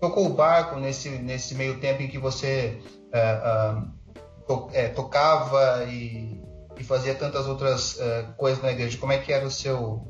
[0.00, 2.80] tocou o barco nesse nesse meio tempo em que você
[3.12, 3.99] é, é,
[4.46, 6.40] to, é, tocava e,
[6.78, 8.98] e, fazia tantas outras é, coisas na igreja?
[8.98, 10.06] Como é que era o seu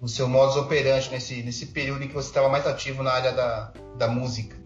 [0.00, 3.32] o seu modus operandi nesse nesse período em que você estava mais ativo na área
[3.32, 4.56] da, da música?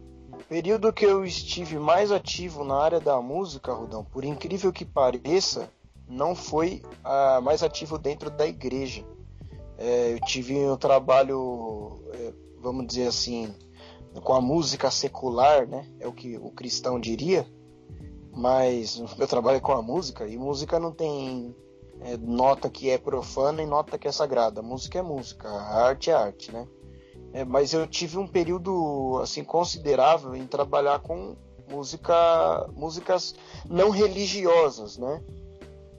[0.51, 5.71] Período que eu estive mais ativo na área da música, Rudão, por incrível que pareça,
[6.09, 9.05] não foi ah, mais ativo dentro da igreja.
[9.79, 13.55] É, eu tive um trabalho, é, vamos dizer assim,
[14.25, 15.87] com a música secular, né?
[16.01, 17.47] É o que o cristão diria.
[18.33, 21.55] Mas meu trabalho com a música e música não tem
[22.01, 24.63] é, nota que é profana e nota que é sagrada.
[24.63, 26.67] Música é música, arte é arte, né?
[27.33, 31.37] É, mas eu tive um período assim considerável em trabalhar com
[31.71, 33.35] música, músicas
[33.69, 35.23] não religiosas, né?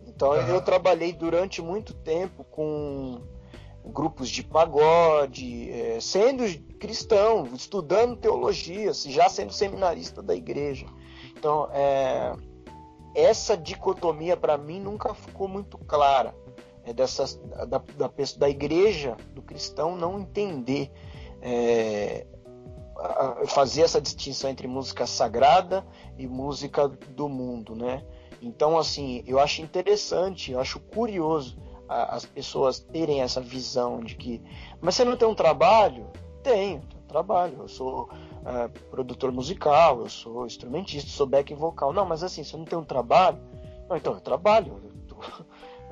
[0.06, 3.22] Então eu trabalhei durante muito tempo com
[3.86, 6.44] grupos de pagode, é, sendo
[6.78, 10.86] cristão, estudando teologia, já sendo seminarista da igreja.
[11.42, 12.36] Então é,
[13.16, 16.36] essa dicotomia para mim nunca ficou muito clara.
[16.84, 17.36] É dessas,
[17.68, 20.92] da, da, da igreja, do cristão, não entender,
[21.42, 22.28] é,
[23.48, 25.84] fazer essa distinção entre música sagrada
[26.16, 28.04] e música do mundo, né?
[28.40, 31.58] Então, assim, eu acho interessante, eu acho curioso
[31.90, 34.44] a, as pessoas terem essa visão de que.
[34.80, 36.08] Mas você não tem um trabalho?
[36.44, 37.58] Tenho, tenho trabalho.
[37.62, 38.10] Eu sou
[38.46, 41.94] é, produtor musical, eu sou instrumentista, sou back vocal.
[41.94, 43.38] Não, mas assim, você não tem um trabalho?
[43.90, 44.82] Não, então, eu trabalho.
[44.84, 45.16] Eu tô,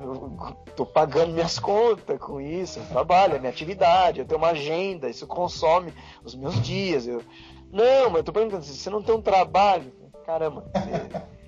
[0.00, 4.50] eu tô pagando minhas contas com isso, eu trabalho, é minha atividade, eu tenho uma
[4.50, 5.92] agenda, isso consome
[6.24, 7.06] os meus dias.
[7.06, 7.22] Eu...
[7.70, 9.92] Não, mas eu tô perguntando, você não tem um trabalho?
[10.24, 11.40] Caramba, você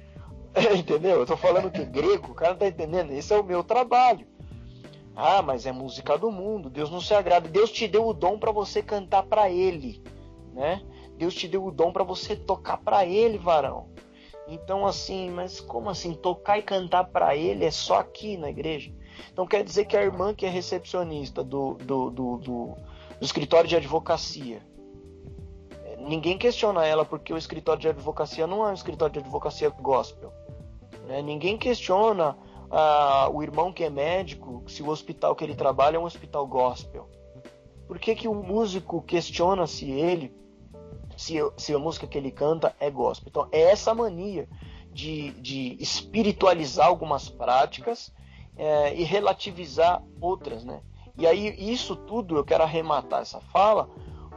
[0.79, 1.21] Entendeu?
[1.21, 3.12] Eu tô falando que grego, o cara não tá entendendo.
[3.12, 4.27] Esse é o meu trabalho.
[5.15, 6.71] Ah, mas é música do mundo.
[6.71, 7.49] Deus não se agrada.
[7.49, 10.03] Deus te deu o dom para você cantar para Ele,
[10.53, 10.83] né?
[11.23, 13.87] Deus te deu o dom para você tocar para Ele, varão.
[14.49, 18.93] Então assim, mas como assim tocar e cantar para Ele é só aqui na igreja?
[19.33, 22.77] Então quer dizer que a irmã que é recepcionista do, do, do, do, do
[23.21, 24.61] escritório de advocacia,
[26.01, 30.33] ninguém questiona ela porque o escritório de advocacia não é um escritório de advocacia gospel.
[31.07, 31.23] Né?
[31.23, 32.37] Ninguém questiona
[32.69, 36.45] ah, o irmão que é médico se o hospital que ele trabalha é um hospital
[36.49, 37.09] gospel.
[37.87, 40.42] Por que, que o músico questiona se ele,
[41.23, 43.29] se, se a música que ele canta é gospel?
[43.29, 44.49] Então, é essa mania
[44.93, 48.13] de, de espiritualizar algumas práticas
[48.57, 50.83] é, e relativizar outras, né?
[51.17, 53.89] E aí, isso tudo eu quero arrematar essa fala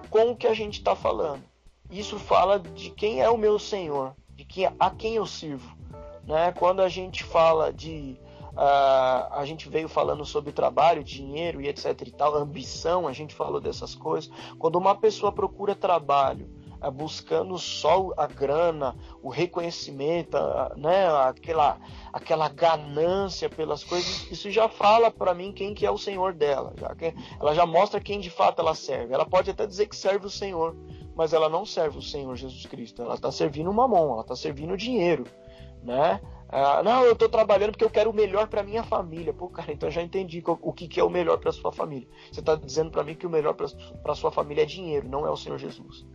[0.10, 1.43] com o que a gente está falando.
[1.89, 5.76] Isso fala de quem é o meu Senhor, de quem, a quem eu sirvo.
[6.24, 6.52] Né?
[6.52, 8.17] Quando a gente fala de.
[8.54, 13.36] Uh, a gente veio falando sobre trabalho, dinheiro e etc e tal, ambição, a gente
[13.36, 14.32] falou dessas coisas.
[14.58, 16.50] Quando uma pessoa procura trabalho
[16.91, 20.38] buscando só a grana, o reconhecimento,
[20.76, 21.78] né, aquela,
[22.12, 26.74] aquela ganância pelas coisas, isso já fala para mim quem que é o Senhor dela.
[26.78, 29.13] Já que ela já mostra quem de fato ela serve.
[29.13, 30.76] Ela pode até dizer que serve o Senhor,
[31.15, 33.02] mas ela não serve o Senhor Jesus Cristo.
[33.02, 35.26] Ela está servindo uma mão, ela está servindo dinheiro
[35.86, 36.19] né?
[36.50, 39.34] Ah, não, eu estou trabalhando porque eu quero o melhor para minha família.
[39.34, 42.08] Pô, cara, então eu já entendi o que, que é o melhor para sua família.
[42.32, 45.30] Você está dizendo para mim que o melhor para sua família é dinheiro, não é
[45.30, 46.06] o Senhor Jesus.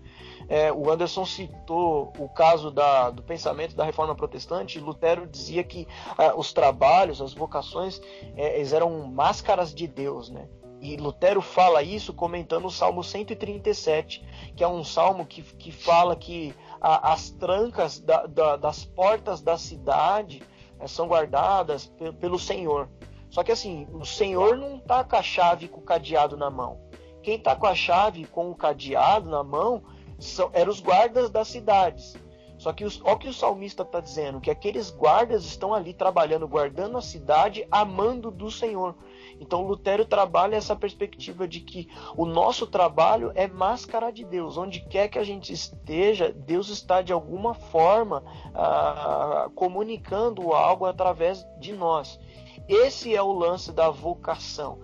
[0.50, 4.80] É, o Anderson citou o caso da, do pensamento da reforma protestante.
[4.80, 5.86] Lutero dizia que
[6.18, 8.03] ah, os trabalhos, as vocações,
[8.36, 10.48] é, eram máscaras de Deus, né?
[10.80, 14.26] E Lutero fala isso comentando o Salmo 137,
[14.57, 19.40] que é um salmo que, que fala que a, as trancas da, da, das portas
[19.40, 20.42] da cidade
[20.80, 22.88] é, são guardadas pelo Senhor.
[23.30, 26.80] Só que assim, o Senhor não está com a chave com o cadeado na mão.
[27.22, 29.84] Quem está com a chave com o cadeado na mão
[30.20, 32.16] são, eram os guardas das cidades.
[32.60, 35.94] Só que os, olha o que o salmista está dizendo, que aqueles guardas estão ali
[35.94, 38.94] trabalhando, guardando a cidade, amando do Senhor.
[39.40, 44.58] Então Lutero trabalha essa perspectiva de que o nosso trabalho é máscara de Deus.
[44.58, 48.22] Onde quer que a gente esteja, Deus está de alguma forma
[48.54, 52.20] ah, comunicando algo através de nós.
[52.68, 54.78] Esse é o lance da vocação.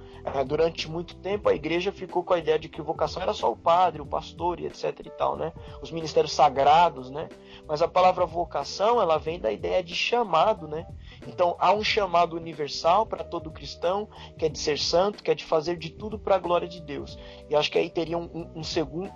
[0.47, 3.57] Durante muito tempo a igreja ficou com a ideia de que vocação era só o
[3.57, 5.53] padre, o pastor e etc e tal, né?
[5.81, 7.29] Os ministérios sagrados, né?
[7.66, 10.87] Mas a palavra vocação, ela vem da ideia de chamado, né?
[11.27, 14.09] Então há um chamado universal para todo cristão,
[14.39, 16.81] que é de ser santo, que é de fazer de tudo para a glória de
[16.81, 17.18] Deus.
[17.51, 18.62] E acho que aí teria um, um,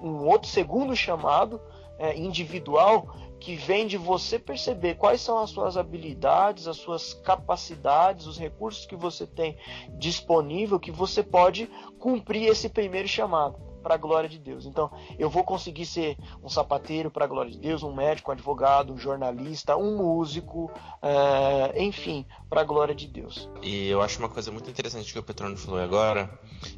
[0.02, 1.60] um outro segundo chamado
[1.98, 8.26] é, individual que vem de você perceber quais são as suas habilidades, as suas capacidades,
[8.26, 9.56] os recursos que você tem
[9.98, 11.66] disponível, que você pode
[11.98, 14.66] cumprir esse primeiro chamado para a glória de Deus.
[14.66, 18.34] Então, eu vou conseguir ser um sapateiro para a glória de Deus, um médico, um
[18.34, 20.70] advogado, um jornalista, um músico,
[21.02, 23.48] é, enfim, para a glória de Deus.
[23.62, 26.30] E eu acho uma coisa muito interessante que o Petrônio falou agora.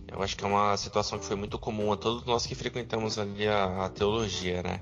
[0.07, 3.19] Eu acho que é uma situação que foi muito comum a todos nós que frequentamos
[3.19, 4.81] ali a, a teologia, né?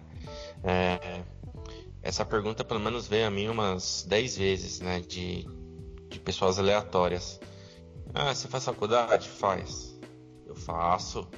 [0.62, 1.22] É,
[2.02, 5.00] essa pergunta pelo menos veio a mim umas 10 vezes, né?
[5.00, 5.46] De,
[6.08, 7.40] de pessoas aleatórias.
[8.12, 9.28] Ah, você faz faculdade?
[9.28, 9.98] Faz.
[10.46, 11.28] Eu faço.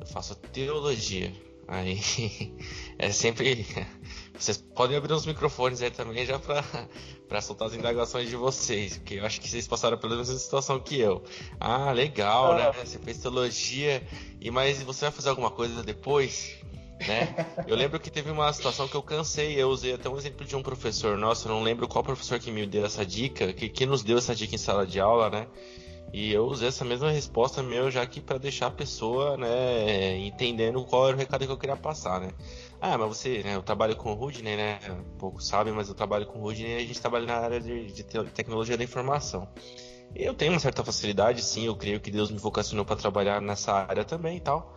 [0.00, 1.32] Eu faço teologia.
[1.68, 2.00] Aí
[2.98, 3.66] é sempre.
[4.34, 9.16] Vocês podem abrir os microfones aí também já para soltar as indagações de vocês, porque
[9.16, 11.22] eu acho que vocês passaram pela mesma situação que eu.
[11.60, 12.62] Ah, legal, né?
[12.62, 12.72] ah.
[12.72, 12.84] né?
[12.84, 14.02] Você fez teologia,
[14.40, 16.58] e mas você vai fazer alguma coisa depois?
[17.06, 17.46] né?
[17.66, 20.56] Eu lembro que teve uma situação que eu cansei, eu usei até um exemplo de
[20.56, 23.86] um professor nosso, eu não lembro qual professor que me deu essa dica, que, que
[23.86, 25.46] nos deu essa dica em sala de aula, né?
[26.12, 30.84] E eu usei essa mesma resposta meu já aqui para deixar a pessoa, né, entendendo
[30.84, 32.30] qual era o recado que eu queria passar, né?
[32.80, 34.80] Ah, mas você, né, eu trabalho com o Rudney, né?
[35.18, 37.92] Pouco sabe, mas eu trabalho com o Rudney e a gente trabalha na área de,
[37.92, 39.48] de tecnologia da informação.
[40.14, 43.72] Eu tenho uma certa facilidade, sim, eu creio que Deus me vocacionou para trabalhar nessa
[43.72, 44.74] área também e tal.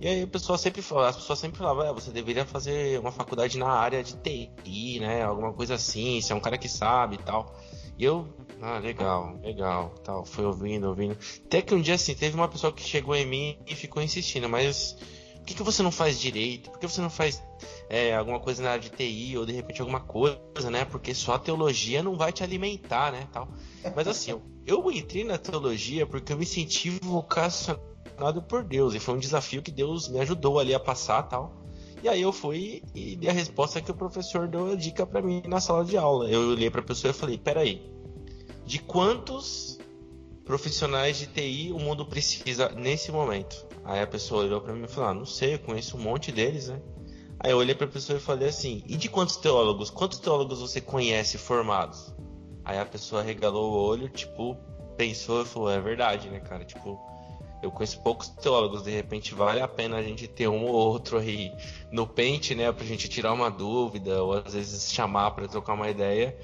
[0.00, 3.58] E aí a pessoa sempre as pessoas sempre falavam, é, você deveria fazer uma faculdade
[3.58, 5.22] na área de TI, né?
[5.22, 7.56] Alguma coisa assim, você é um cara que sabe e tal.
[7.98, 8.28] E eu,
[8.62, 11.16] ah, legal, legal, tal, fui ouvindo, ouvindo.
[11.44, 14.48] Até que um dia assim, teve uma pessoa que chegou em mim e ficou insistindo,
[14.48, 14.96] mas
[15.36, 16.70] por que, que você não faz direito?
[16.70, 17.42] Por que você não faz
[17.88, 20.84] é, alguma coisa na área de TI ou de repente alguma coisa, né?
[20.84, 23.26] Porque só a teologia não vai te alimentar, né?
[23.32, 23.48] Tal.
[23.96, 28.94] Mas assim, eu, eu entrei na teologia porque eu me senti vocacionado por Deus.
[28.94, 31.67] E foi um desafio que Deus me ajudou ali a passar tal.
[32.02, 35.20] E aí eu fui e dei a resposta que o professor deu a dica para
[35.20, 36.30] mim na sala de aula.
[36.30, 37.82] Eu olhei para a pessoa e falei: "Peraí,
[38.64, 39.78] de quantos
[40.44, 44.88] profissionais de TI o mundo precisa nesse momento?" Aí a pessoa olhou para mim e
[44.88, 46.80] falou: ah, "Não sei, eu conheço um monte deles, né?"
[47.40, 49.90] Aí eu olhei para a pessoa e falei assim: "E de quantos teólogos?
[49.90, 52.14] Quantos teólogos você conhece formados?"
[52.64, 54.56] Aí a pessoa regalou o olho, tipo,
[54.96, 56.64] pensou e falou: "É verdade, né, cara?
[56.64, 56.96] Tipo,
[57.62, 61.18] eu conheço poucos teólogos, de repente vale a pena a gente ter um ou outro
[61.18, 61.52] aí
[61.90, 65.88] no pente, né, pra gente tirar uma dúvida, ou às vezes chamar para trocar uma
[65.90, 66.36] ideia,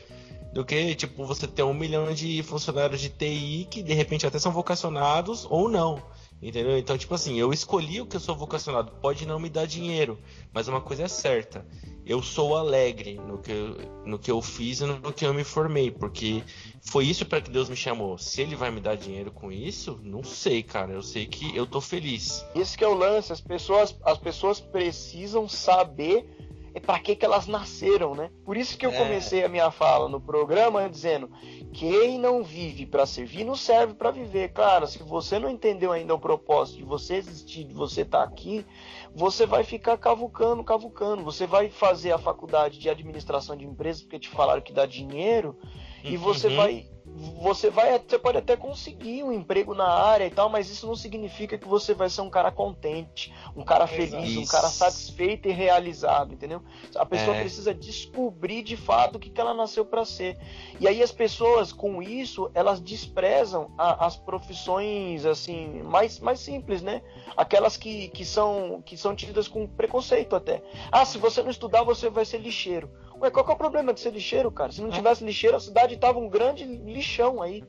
[0.53, 4.39] do que, tipo, você ter um milhão de funcionários de TI que de repente até
[4.39, 6.01] são vocacionados ou não.
[6.43, 6.77] Entendeu?
[6.77, 8.93] Então, tipo assim, eu escolhi o que eu sou vocacionado.
[9.01, 10.19] Pode não me dar dinheiro,
[10.53, 11.67] mas uma coisa é certa.
[12.05, 15.43] Eu sou alegre no que eu, no que eu fiz e no que eu me
[15.43, 16.43] formei, porque
[16.83, 18.19] foi isso para que Deus me chamou.
[18.19, 20.93] Se ele vai me dar dinheiro com isso, não sei, cara.
[20.93, 22.45] Eu sei que eu tô feliz.
[22.55, 26.27] Isso que é o lance, as pessoas, as pessoas precisam saber
[26.75, 28.31] é para que, que elas nasceram, né?
[28.45, 28.99] Por isso que eu é.
[28.99, 31.31] comecei a minha fala no programa dizendo:
[31.73, 34.53] quem não vive para servir não serve para viver.
[34.53, 38.25] Cara, se você não entendeu ainda o propósito de você existir, de você estar tá
[38.25, 38.67] aqui,
[39.15, 41.23] você vai ficar cavucando, cavucando.
[41.23, 45.57] Você vai fazer a faculdade de administração de empresas porque te falaram que dá dinheiro
[46.03, 46.57] e você uhum.
[46.57, 50.87] vai você vai você pode até conseguir um emprego na área e tal, mas isso
[50.87, 54.41] não significa que você vai ser um cara contente, um cara feliz, isso.
[54.41, 56.61] um cara satisfeito e realizado, entendeu?
[56.97, 57.41] A pessoa é.
[57.41, 60.37] precisa descobrir de fato o que, que ela nasceu para ser.
[60.81, 66.83] E aí as pessoas com isso, elas desprezam a, as profissões assim mais, mais simples,
[66.83, 67.01] né?
[67.37, 70.63] Aquelas que, que são que são tidas com preconceito até.
[70.91, 72.91] Ah, se você não estudar, você vai ser lixeiro.
[73.25, 74.71] Ué, qual que é o problema de ser lixeiro, cara?
[74.71, 74.93] Se não é.
[74.93, 77.65] tivesse lixeiro, a cidade tava um grande lixão aí.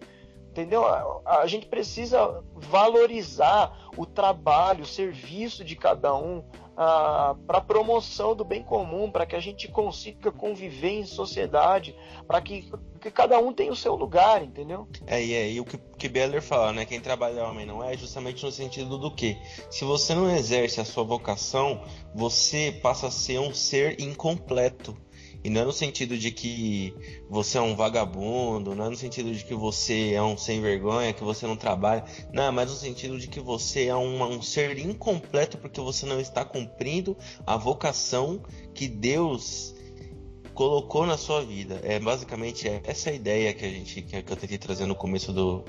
[0.49, 0.85] Entendeu?
[0.85, 6.43] A, a gente precisa valorizar o trabalho, o serviço de cada um
[6.75, 11.95] para a promoção do bem comum, para que a gente consiga conviver em sociedade,
[12.27, 14.87] para que, que, cada um tenha o seu lugar, entendeu?
[15.07, 16.85] É, e aí o que, que Beller fala, né?
[16.85, 19.37] Quem trabalha é homem não é, justamente no sentido do que?
[19.69, 21.81] Se você não exerce a sua vocação,
[22.13, 24.97] você passa a ser um ser incompleto.
[25.45, 26.91] E não é no sentido de que
[27.29, 31.13] você é um vagabundo, não é no sentido de que você é um sem vergonha,
[31.13, 32.03] que você não trabalha.
[32.33, 36.03] Não, é mais no sentido de que você é um, um ser incompleto porque você
[36.07, 37.15] não está cumprindo
[37.45, 38.41] a vocação
[38.73, 39.75] que Deus
[40.55, 41.79] colocou na sua vida.
[41.83, 45.63] É basicamente essa ideia que a gente que eu tentei trazer no começo do,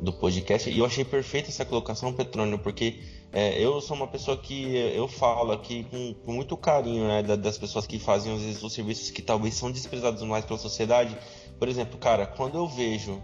[0.00, 0.70] do podcast.
[0.70, 2.98] E eu achei perfeita essa colocação, Petrônio, porque
[3.32, 7.56] é, eu sou uma pessoa que eu falo aqui com, com muito carinho né, das
[7.56, 11.16] pessoas que fazem às vezes, os serviços que talvez são desprezados mais pela sociedade.
[11.58, 13.22] Por exemplo, cara, quando eu vejo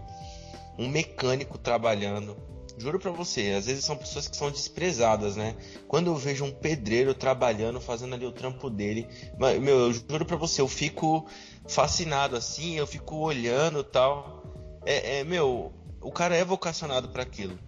[0.77, 2.37] um mecânico trabalhando,
[2.77, 5.55] juro para você, às vezes são pessoas que são desprezadas, né?
[5.87, 10.37] Quando eu vejo um pedreiro trabalhando, fazendo ali o trampo dele, meu, eu juro para
[10.37, 11.27] você, eu fico
[11.67, 14.43] fascinado assim, eu fico olhando tal.
[14.85, 17.59] É, é meu, o cara é vocacionado para aquilo.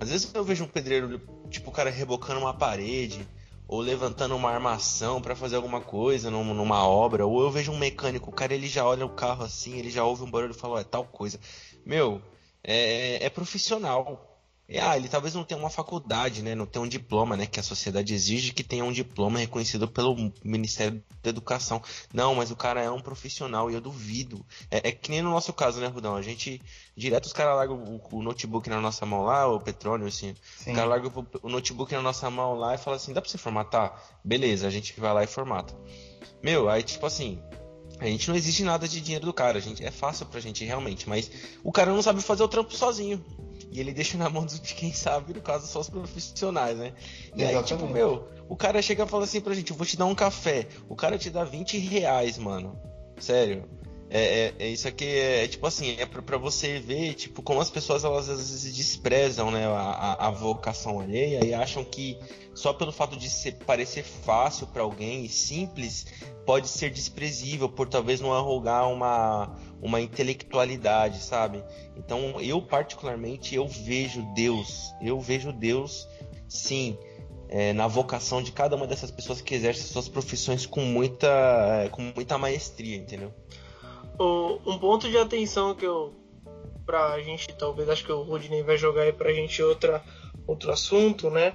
[0.00, 3.26] Às vezes eu vejo um pedreiro, tipo, o cara rebocando uma parede,
[3.68, 8.30] ou levantando uma armação para fazer alguma coisa numa obra, ou eu vejo um mecânico,
[8.30, 10.80] o cara ele já olha o carro assim, ele já ouve um barulho e fala,
[10.80, 11.40] é tal coisa.
[11.84, 12.22] Meu,
[12.62, 14.35] é, é profissional.
[14.68, 16.54] É, ah, ele talvez não tenha uma faculdade, né?
[16.54, 17.46] Não tenha um diploma, né?
[17.46, 21.80] Que a sociedade exige que tenha um diploma reconhecido pelo Ministério da Educação.
[22.12, 24.44] Não, mas o cara é um profissional e eu duvido.
[24.68, 26.16] É, é que nem no nosso caso, né, Rudão?
[26.16, 26.60] A gente,
[26.96, 30.34] direto os caras largam o, o, notebook na nossa mão lá, o petróleo, assim.
[30.56, 30.72] Sim.
[30.72, 33.30] O cara larga o, o notebook na nossa mão lá e fala assim: dá pra
[33.30, 34.02] você formatar?
[34.24, 35.74] Beleza, a gente vai lá e formata.
[36.42, 37.40] Meu, aí tipo assim,
[38.00, 40.64] a gente não exige nada de dinheiro do cara, a gente é fácil pra gente
[40.64, 41.30] realmente, mas
[41.62, 43.24] o cara não sabe fazer o trampo sozinho.
[43.70, 46.92] E ele deixa na mão de quem sabe, no caso, só os profissionais, né?
[47.34, 47.56] E Exatamente.
[47.56, 50.06] aí, tipo, meu, o cara chega e fala assim pra gente, eu vou te dar
[50.06, 50.68] um café.
[50.88, 52.78] O cara te dá 20 reais, mano.
[53.18, 53.68] Sério.
[54.08, 57.60] É, é, é, isso aqui é, é tipo assim, é para você ver tipo como
[57.60, 62.16] as pessoas elas às vezes desprezam né, a, a, vocação alheia e acham que
[62.54, 66.06] só pelo fato de ser, parecer fácil para alguém e simples
[66.46, 71.62] pode ser desprezível por talvez não arrogar uma, uma intelectualidade, sabe?
[71.96, 76.08] Então eu particularmente eu vejo Deus, eu vejo Deus
[76.48, 76.96] sim
[77.48, 81.26] é, na vocação de cada uma dessas pessoas que exercem suas profissões com muita,
[81.84, 83.34] é, com muita maestria, entendeu?
[84.18, 86.14] um ponto de atenção que eu
[86.86, 90.02] pra gente, talvez acho que o Rudney vai jogar aí pra gente outra,
[90.46, 91.52] outro assunto, né?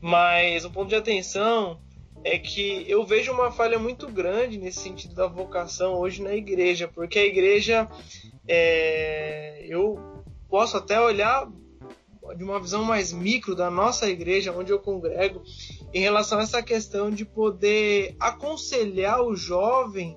[0.00, 1.78] Mas um ponto de atenção
[2.24, 6.88] é que eu vejo uma falha muito grande nesse sentido da vocação hoje na igreja,
[6.88, 7.88] porque a igreja
[8.46, 9.98] é, eu
[10.48, 11.50] posso até olhar
[12.36, 15.42] de uma visão mais micro da nossa igreja, onde eu congrego,
[15.92, 20.16] em relação a essa questão de poder aconselhar o jovem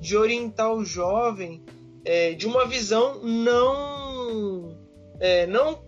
[0.00, 1.64] de orientar o jovem
[2.04, 4.76] é, de uma visão não,
[5.18, 5.82] é, não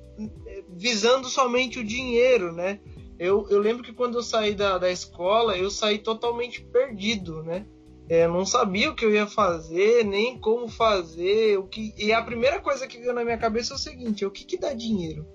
[0.71, 2.81] visando somente o dinheiro, né?
[3.19, 7.66] Eu, eu lembro que quando eu saí da, da escola, eu saí totalmente perdido, né?
[8.09, 11.59] É, não sabia o que eu ia fazer, nem como fazer.
[11.59, 11.93] O que...
[11.99, 14.57] E a primeira coisa que veio na minha cabeça é o seguinte: o que, que
[14.57, 15.27] dá dinheiro?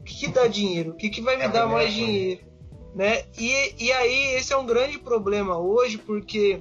[0.00, 0.90] O que, que dá dinheiro?
[0.92, 2.06] O que, que vai me é dar mais coisa.
[2.06, 2.40] dinheiro?
[2.94, 3.24] Né?
[3.38, 6.60] E, e aí, esse é um grande problema hoje, porque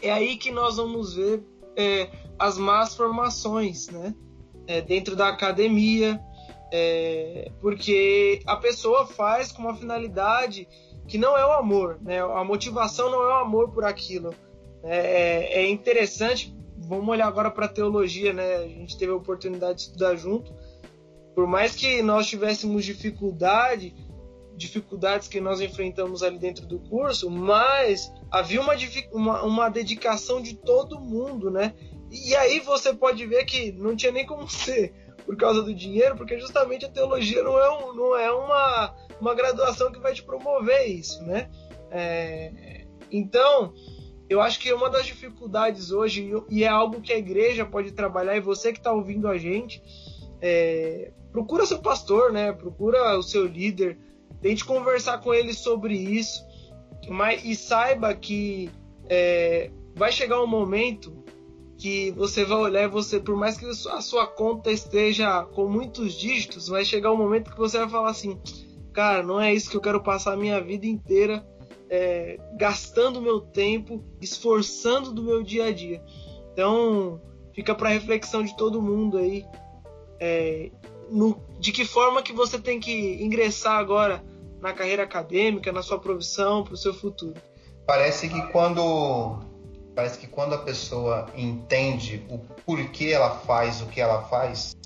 [0.00, 1.42] é aí que nós vamos ver
[1.74, 4.14] é, as más formações, né?
[4.68, 6.20] É, dentro da academia,
[6.72, 10.68] é, porque a pessoa faz com uma finalidade
[11.06, 12.20] que não é o amor, né?
[12.20, 14.34] A motivação não é o amor por aquilo.
[14.82, 16.54] É, é interessante.
[16.78, 18.56] Vamos olhar agora para a teologia, né?
[18.56, 20.52] A gente teve a oportunidade de estudar junto.
[21.34, 23.94] Por mais que nós tivéssemos dificuldade,
[24.56, 28.74] dificuldades que nós enfrentamos ali dentro do curso, mas havia uma,
[29.12, 31.74] uma, uma dedicação de todo mundo, né?
[32.10, 34.92] E aí você pode ver que não tinha nem como ser
[35.26, 39.34] por causa do dinheiro, porque justamente a teologia não é, um, não é uma, uma
[39.34, 41.50] graduação que vai te promover isso, né?
[41.90, 43.74] É, então,
[44.30, 48.36] eu acho que uma das dificuldades hoje, e é algo que a igreja pode trabalhar,
[48.36, 49.82] e você que está ouvindo a gente,
[50.40, 52.52] é, procura seu pastor, né?
[52.52, 53.98] Procura o seu líder,
[54.40, 56.46] Tente conversar com ele sobre isso,
[57.08, 58.70] mas e saiba que
[59.08, 61.24] é, vai chegar um momento
[61.78, 66.14] que você vai olhar e você, por mais que a sua conta esteja com muitos
[66.14, 68.40] dígitos, vai chegar um momento que você vai falar assim,
[68.92, 71.46] cara, não é isso que eu quero passar a minha vida inteira
[71.88, 76.02] é, gastando meu tempo, esforçando do meu dia a dia.
[76.52, 77.20] Então,
[77.54, 79.44] fica para reflexão de todo mundo aí.
[80.18, 80.70] É,
[81.10, 84.24] no, de que forma que você tem que ingressar agora
[84.60, 87.34] na carreira acadêmica, na sua profissão, para o seu futuro?
[87.86, 89.38] Parece que quando
[89.96, 94.76] parece que quando a pessoa entende o porquê ela faz o que ela faz,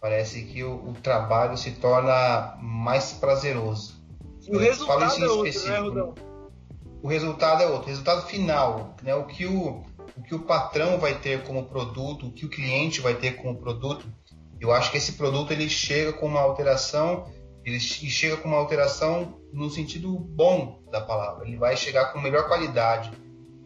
[0.00, 4.02] parece que o, o trabalho se torna mais prazeroso.
[4.42, 6.14] E o resultado é outro, né, Rodão?
[7.00, 9.14] O resultado é outro, o resultado final, né?
[9.14, 9.84] O que o
[10.14, 13.56] o que o patrão vai ter como produto, o que o cliente vai ter como
[13.56, 14.06] produto.
[14.60, 17.26] Eu acho que esse produto ele chega com uma alteração,
[17.64, 21.46] ele chega com uma alteração no sentido bom da palavra.
[21.46, 23.10] Ele vai chegar com melhor qualidade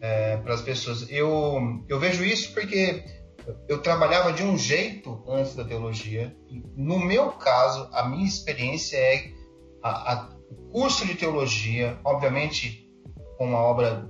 [0.01, 1.09] é, para as pessoas.
[1.09, 3.03] Eu, eu vejo isso porque
[3.67, 6.35] eu trabalhava de um jeito antes da teologia.
[6.75, 9.31] No meu caso, a minha experiência é
[9.81, 12.85] a, a, o curso de teologia, obviamente
[13.37, 14.09] com uma obra,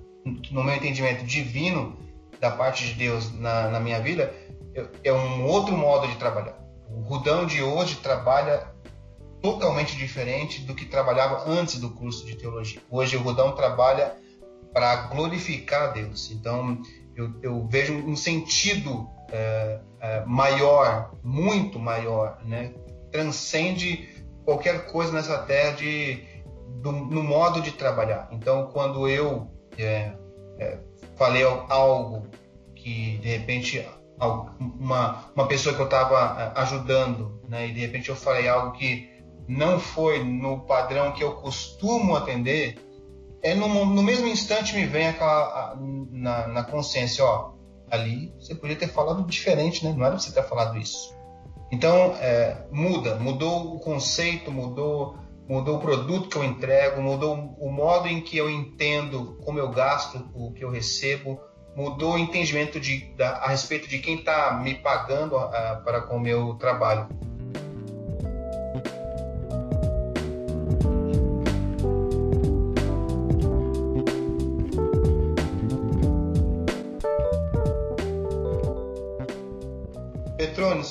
[0.52, 1.98] no meu entendimento, divino
[2.40, 4.34] da parte de Deus na, na minha vida,
[5.04, 6.58] é um outro modo de trabalhar.
[6.90, 8.74] O Rudão de hoje trabalha
[9.42, 12.82] totalmente diferente do que trabalhava antes do curso de teologia.
[12.90, 14.16] Hoje o Rudão trabalha
[14.78, 16.30] para glorificar Deus.
[16.30, 16.80] Então
[17.16, 22.76] eu, eu vejo um sentido é, é, maior, muito maior, né?
[23.12, 24.08] transcende
[24.46, 26.24] qualquer coisa nessa terra de,
[26.80, 28.30] do, no modo de trabalhar.
[28.32, 29.50] Então quando eu
[29.80, 30.12] é,
[30.60, 30.78] é
[31.16, 32.28] falei algo
[32.76, 33.84] que de repente
[34.60, 38.78] uma, uma pessoa que eu estava é, ajudando, né, e de repente eu falei algo
[38.78, 39.10] que
[39.48, 42.87] não foi no padrão que eu costumo atender,
[43.42, 45.78] é no, no mesmo instante me vem aquela
[46.12, 47.54] na, na consciência, ó,
[47.90, 49.94] ali você podia ter falado diferente, né?
[49.96, 51.16] Não era pra você ter falado isso.
[51.72, 55.18] Então é, muda, mudou o conceito, mudou,
[55.48, 59.70] mudou o produto que eu entrego, mudou o modo em que eu entendo como eu
[59.70, 61.40] gasto o que eu recebo,
[61.76, 66.18] mudou o entendimento de, da, a respeito de quem está me pagando a, para com
[66.18, 67.08] o meu trabalho.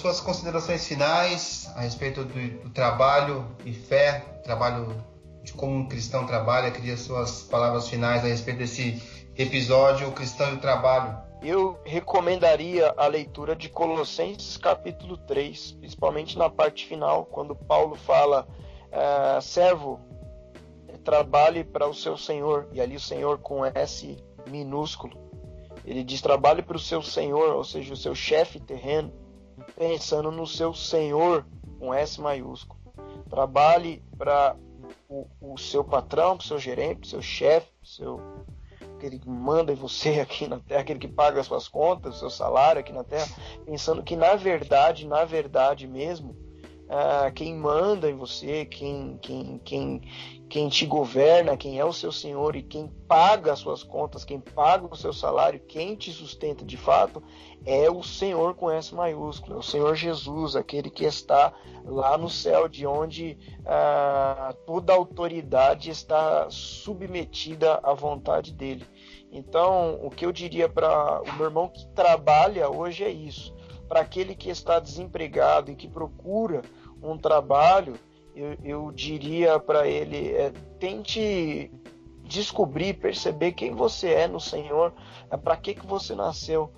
[0.07, 5.04] Suas considerações finais a respeito do, do, trabalho e fé, trabalho
[5.42, 9.02] de como um cristão trabalha, queria suas palavras finais a respeito desse
[9.36, 11.18] episódio, o cristão e o trabalho.
[11.42, 18.46] Eu recomendaria a leitura de Colossenses capítulo 3, principalmente na parte final, quando Paulo fala,
[18.92, 20.00] uh, servo,
[21.02, 24.16] trabalhe para o seu Senhor, e ali o Senhor com S
[24.48, 25.18] minúsculo.
[25.84, 29.26] Ele diz: trabalhe para o seu Senhor, ou seja, o seu chefe terreno,
[29.75, 31.47] pensando no seu senhor
[31.79, 32.79] com S maiúsculo.
[33.29, 34.57] Trabalhe para
[35.09, 38.21] o, o, seu patrão, para o seu gerente, para o seu chefe, seu
[38.97, 42.19] aquele que manda em você aqui na Terra, aquele que paga as suas contas, o
[42.19, 43.29] seu salário aqui na Terra,
[43.64, 50.03] pensando que na verdade, na verdade mesmo, uh, quem manda em você, quem, quem, quem,
[50.49, 54.38] quem te governa, quem é o seu senhor e quem paga as suas contas, quem
[54.38, 57.22] paga o seu salário, quem te sustenta de fato,
[57.64, 61.53] é o Senhor com S maiúsculo, é o Senhor Jesus, aquele que está
[61.84, 63.36] lá no céu, de onde
[63.66, 68.86] ah, toda autoridade está submetida à vontade dele.
[69.32, 73.55] Então, o que eu diria para o meu irmão que trabalha hoje é isso.
[73.88, 76.62] Para aquele que está desempregado e que procura
[77.03, 77.99] um trabalho,
[78.37, 81.70] eu, eu diria para ele: é, tente
[82.22, 84.93] descobrir, perceber quem você é no Senhor,
[85.30, 86.70] é, para que, que você nasceu.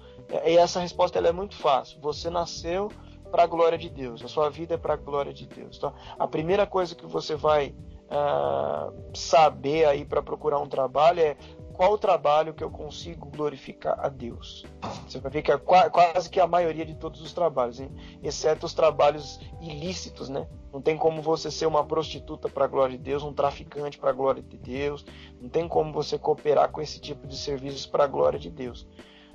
[0.45, 2.01] E essa resposta ela é muito fácil.
[2.01, 2.91] Você nasceu
[3.31, 5.77] para a glória de Deus, a sua vida é para a glória de Deus.
[5.77, 7.75] Então, a primeira coisa que você vai
[8.09, 11.37] uh, saber aí para procurar um trabalho é
[11.79, 14.65] qual o trabalho que eu consigo glorificar a Deus.
[15.07, 17.91] Você vai ver que é quase que a maioria de todos os trabalhos, hein?
[18.21, 20.49] exceto os trabalhos ilícitos, né?
[20.79, 24.11] Não tem como você ser uma prostituta para a glória de Deus, um traficante para
[24.11, 25.05] a glória de Deus.
[25.41, 28.87] Não tem como você cooperar com esse tipo de serviços para a glória de Deus.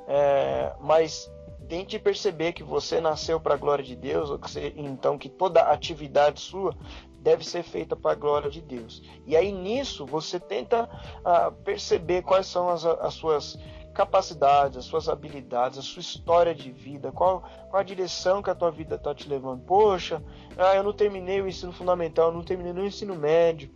[0.08, 1.30] É, mas
[1.68, 5.28] tente perceber que você nasceu para a glória de Deus, ou que você, então que
[5.28, 6.74] toda atividade sua
[7.20, 9.04] deve ser feita para a glória de Deus.
[9.28, 10.90] E aí nisso você tenta
[11.26, 13.60] uh, perceber quais são as, as, suas
[13.94, 18.56] capacidades, as suas habilidades, a sua história de vida, qual, qual a direção que a
[18.56, 19.62] tua vida está te levando.
[19.62, 20.22] Poxa,
[20.58, 23.70] ah, eu não terminei o ensino fundamental, eu não terminei o ensino médio,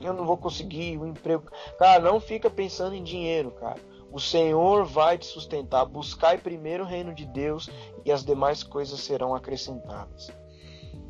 [0.00, 1.44] eu não vou conseguir o um emprego.
[1.78, 3.80] Cara, não fica pensando em dinheiro, cara.
[4.10, 5.84] O Senhor vai te sustentar.
[5.84, 7.68] Buscai primeiro o reino de Deus
[8.04, 10.32] e as demais coisas serão acrescentadas.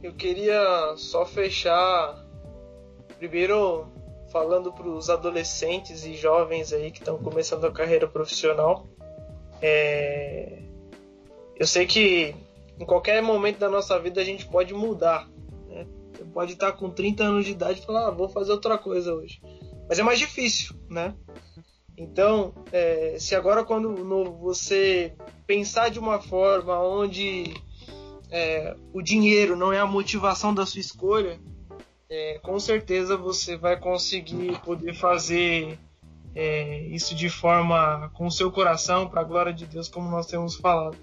[0.02, 2.24] Eu queria só fechar
[3.18, 3.88] primeiro
[4.36, 8.86] falando para os adolescentes e jovens aí que estão começando a carreira profissional.
[9.62, 10.58] É...
[11.56, 12.34] Eu sei que
[12.78, 15.26] em qualquer momento da nossa vida a gente pode mudar.
[15.68, 15.86] Né?
[16.12, 19.14] Você pode estar com 30 anos de idade e falar, ah, vou fazer outra coisa
[19.14, 19.40] hoje.
[19.88, 21.14] Mas é mais difícil, né?
[21.96, 25.14] Então, é, se agora quando no, você
[25.46, 27.54] pensar de uma forma onde
[28.30, 31.40] é, o dinheiro não é a motivação da sua escolha,
[32.08, 35.78] é, com certeza você vai conseguir poder fazer
[36.34, 40.26] é, isso de forma com o seu coração, para a glória de Deus, como nós
[40.26, 40.96] temos falado.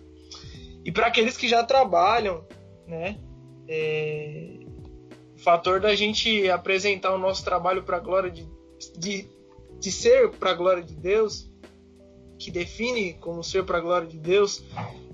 [0.85, 2.45] E para aqueles que já trabalham,
[2.87, 3.17] né?
[3.67, 4.59] É,
[5.35, 8.47] o fator da gente apresentar o nosso trabalho para a glória de,
[8.97, 9.27] de,
[9.79, 11.49] de ser para a glória de Deus,
[12.37, 14.63] que define como ser para a glória de Deus,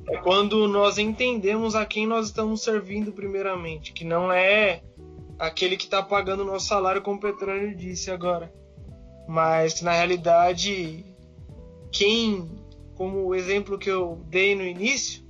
[0.07, 4.81] é quando nós entendemos a quem nós estamos servindo primeiramente, que não é
[5.39, 8.53] aquele que está pagando o nosso salário, como o Petróleo disse agora,
[9.27, 11.05] mas na realidade
[11.91, 12.61] quem,
[12.95, 15.23] como o exemplo que eu dei no início,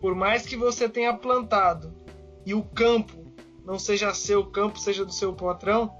[0.00, 1.94] por mais que você tenha plantado
[2.46, 3.26] e o campo
[3.64, 5.94] não seja seu, o campo seja do seu patrão,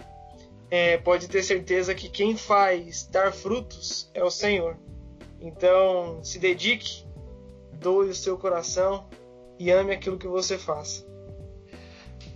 [0.70, 4.78] é, pode ter certeza que quem faz dar frutos é o Senhor.
[5.40, 7.04] Então, se dedique,
[7.74, 9.06] doe o seu coração
[9.58, 11.06] e ame aquilo que você faz.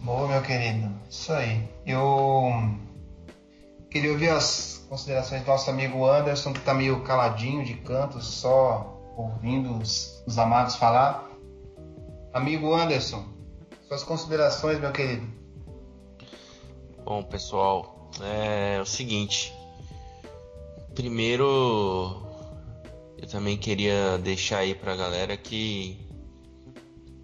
[0.05, 0.93] Boa, meu querido.
[1.09, 1.67] Isso aí.
[1.87, 2.51] Eu
[3.91, 9.01] queria ouvir as considerações do nosso amigo Anderson, que está meio caladinho de canto, só
[9.17, 11.27] ouvindo os, os amados falar.
[12.35, 13.25] Amigo Anderson,
[13.89, 15.27] suas considerações, meu querido.
[17.03, 19.55] Bom, pessoal, é o seguinte.
[20.95, 22.23] Primeiro,
[23.17, 25.99] eu também queria deixar aí pra galera que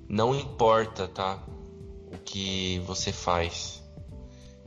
[0.09, 1.45] não importa, tá?
[2.13, 3.83] O que você faz.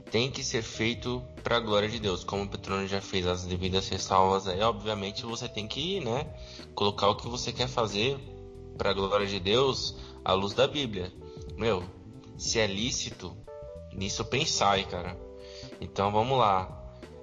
[0.09, 2.23] Tem que ser feito para a glória de Deus.
[2.23, 6.27] Como o Petrônio já fez as devidas ressalvas aí, obviamente você tem que, né,
[6.75, 8.17] colocar o que você quer fazer
[8.77, 11.11] para a glória de Deus à luz da Bíblia.
[11.57, 11.83] Meu,
[12.37, 13.35] se é lícito,
[13.91, 15.17] nisso pensai, cara.
[15.81, 16.79] Então vamos lá.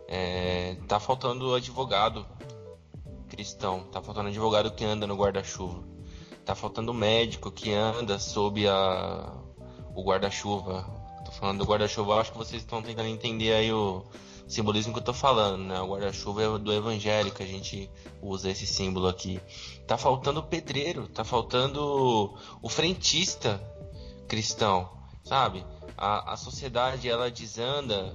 [0.09, 2.27] É, tá faltando advogado
[3.31, 5.85] cristão, tá faltando advogado que anda no guarda-chuva,
[6.45, 9.33] tá faltando médico que anda sob a,
[9.95, 10.85] o guarda-chuva.
[11.25, 14.05] Tô falando do guarda-chuva, acho que vocês estão tentando entender aí o
[14.49, 15.81] simbolismo que eu tô falando, né?
[15.81, 19.41] O guarda-chuva é do evangelho que a gente usa esse símbolo aqui.
[19.87, 23.61] Tá faltando pedreiro, tá faltando o frentista
[24.27, 24.91] cristão,
[25.25, 25.65] sabe?
[25.97, 28.15] A, a sociedade ela desanda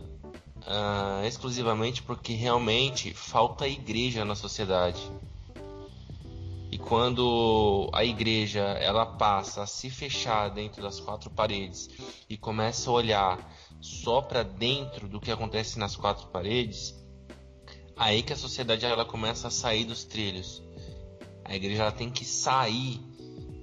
[0.65, 5.01] uh, exclusivamente porque realmente falta igreja na sociedade.
[6.75, 11.89] E quando a igreja ela passa a se fechar dentro das quatro paredes
[12.29, 16.93] e começa a olhar só para dentro do que acontece nas quatro paredes,
[17.95, 20.61] aí que a sociedade ela começa a sair dos trilhos.
[21.45, 22.99] A igreja ela tem que sair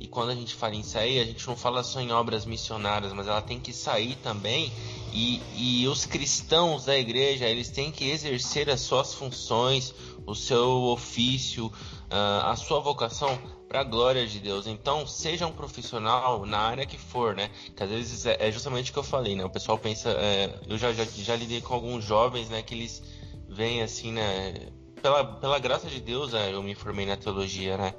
[0.00, 3.12] e quando a gente fala em sair, a gente não fala só em obras missionárias,
[3.12, 4.72] mas ela tem que sair também.
[5.12, 9.94] E, e os cristãos da igreja, eles têm que exercer as suas funções,
[10.26, 13.38] o seu ofício, uh, a sua vocação
[13.68, 14.66] para a glória de Deus.
[14.66, 17.50] Então, seja um profissional na área que for, né?
[17.76, 19.44] Que às vezes é, é justamente o que eu falei, né?
[19.44, 22.62] O pessoal pensa, é, eu já, já, já lidei com alguns jovens, né?
[22.62, 23.02] Que eles
[23.48, 24.68] vêm assim, né?
[25.02, 27.92] Pela, pela graça de Deus, né, eu me formei na teologia, né?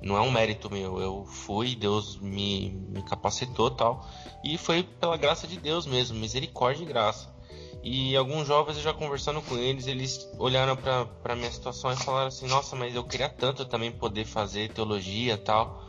[0.00, 1.00] Não é um mérito meu.
[1.00, 4.06] Eu fui, Deus me, me capacitou tal.
[4.44, 7.36] E foi pela graça de Deus mesmo, misericórdia e graça.
[7.82, 12.28] E alguns jovens, eu já conversando com eles, eles olharam para minha situação e falaram
[12.28, 15.87] assim: Nossa, mas eu queria tanto também poder fazer teologia tal.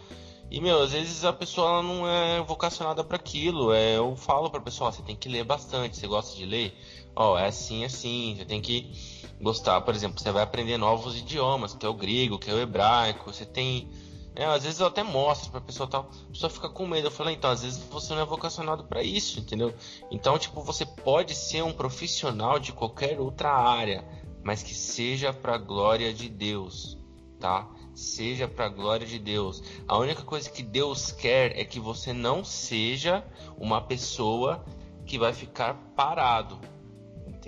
[0.52, 3.72] E, meu, às vezes a pessoa não é vocacionada para aquilo.
[3.72, 5.98] É, eu falo pra pessoa: Você tem que ler bastante.
[5.98, 6.76] Você gosta de ler?
[7.16, 8.36] Ó, é assim, assim.
[8.36, 8.92] Você tem que
[9.40, 9.82] gostar.
[9.82, 13.32] Por exemplo, você vai aprender novos idiomas, que é o grego, que é o hebraico.
[13.32, 13.90] Você tem.
[14.36, 16.10] É, às vezes eu até mostro pra pessoa tal.
[16.28, 17.08] A pessoa fica com medo.
[17.08, 19.74] Eu falo, então, às vezes você não é vocacionado para isso, entendeu?
[20.10, 24.04] Então, tipo, você pode ser um profissional de qualquer outra área,
[24.44, 26.98] mas que seja pra glória de Deus,
[27.40, 27.70] tá?
[28.00, 29.62] Seja pra glória de Deus.
[29.88, 33.24] A única coisa que Deus quer é que você não seja
[33.58, 34.64] uma pessoa
[35.06, 36.60] que vai ficar parado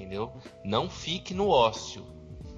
[0.01, 0.31] entendeu?
[0.63, 2.05] Não fique no ócio.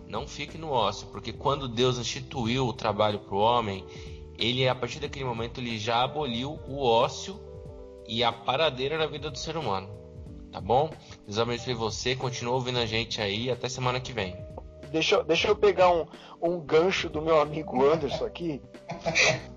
[0.08, 3.84] Não fique no ócio, porque quando Deus instituiu o trabalho para o homem,
[4.38, 7.40] ele a partir daquele momento ele já aboliu o ócio
[8.08, 9.90] e a paradeira na vida do ser humano.
[10.52, 10.92] Tá bom?
[11.26, 14.36] Deus abençoe você, continua ouvindo a gente aí, até semana que vem.
[14.94, 16.06] Deixa, deixa eu pegar um,
[16.40, 18.62] um gancho do meu amigo Anderson aqui,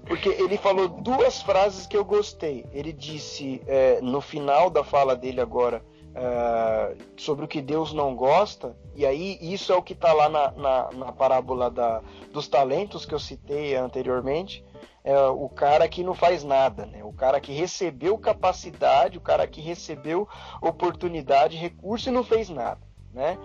[0.07, 2.64] porque ele falou duas frases que eu gostei.
[2.72, 5.84] Ele disse é, no final da fala dele agora,
[6.16, 10.30] uh, sobre o que Deus não gosta, e aí isso é o que está lá
[10.30, 12.01] na, na, na parábola da,
[12.32, 14.64] dos talentos que eu citei anteriormente.
[15.05, 17.05] É o cara que não faz nada, né?
[17.05, 20.26] O cara que recebeu capacidade, o cara que recebeu
[20.62, 22.80] oportunidade, recurso e não fez nada,
[23.16, 23.38] né?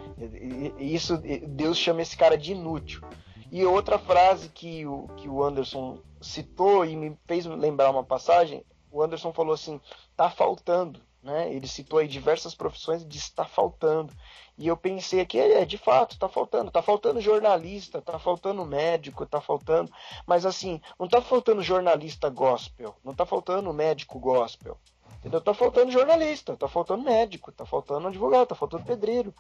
[0.78, 1.18] Isso
[1.48, 3.02] Deus chama esse cara de inútil.
[3.50, 8.66] E outra frase que o, que o Anderson citou e me fez lembrar uma passagem,
[8.92, 9.80] o Anderson falou assim:
[10.16, 11.54] tá faltando Né?
[11.54, 14.14] Ele citou aí diversas profissões de está faltando.
[14.58, 16.68] E eu pensei aqui, é, de fato, está faltando.
[16.68, 19.90] Está faltando jornalista, está faltando médico, está faltando.
[20.26, 24.78] Mas assim, não está faltando jornalista gospel, não está faltando médico gospel.
[25.22, 25.40] Entendeu?
[25.40, 29.32] Tá faltando jornalista, tá faltando médico, tá faltando advogado, tá faltando pedreiro.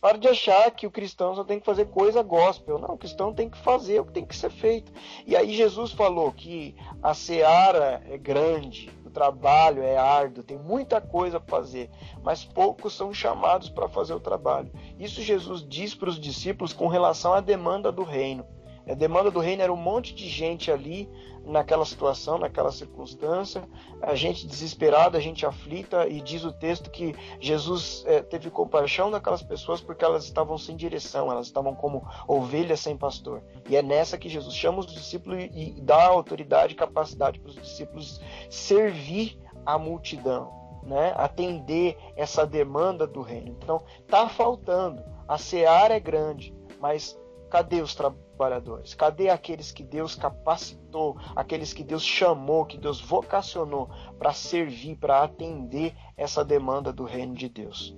[0.00, 2.78] Para de achar que o cristão só tem que fazer coisa gospel.
[2.78, 4.92] Não, o cristão tem que fazer o que tem que ser feito.
[5.26, 11.00] E aí Jesus falou que a seara é grande, o trabalho é árduo, tem muita
[11.00, 11.90] coisa para fazer,
[12.22, 14.70] mas poucos são chamados para fazer o trabalho.
[15.00, 18.46] Isso Jesus diz para os discípulos com relação à demanda do reino.
[18.88, 21.08] A demanda do reino era um monte de gente ali
[21.44, 23.62] naquela situação, naquela circunstância,
[24.00, 29.10] a gente desesperada, a gente aflita, e diz o texto que Jesus é, teve compaixão
[29.10, 33.42] daquelas pessoas porque elas estavam sem direção, elas estavam como ovelhas sem pastor.
[33.68, 37.56] E é nessa que Jesus chama os discípulos e, dá autoridade e capacidade para os
[37.56, 40.62] discípulos servir a multidão.
[40.84, 43.56] Né, atender essa demanda do reino.
[43.58, 45.02] Então, está faltando.
[45.26, 47.18] A seara é grande, mas
[47.48, 48.23] cadê os trabalhadores?
[48.34, 48.94] Trabalhadores?
[48.94, 55.22] Cadê aqueles que Deus capacitou, aqueles que Deus chamou, que Deus vocacionou para servir, para
[55.22, 57.96] atender essa demanda do reino de Deus?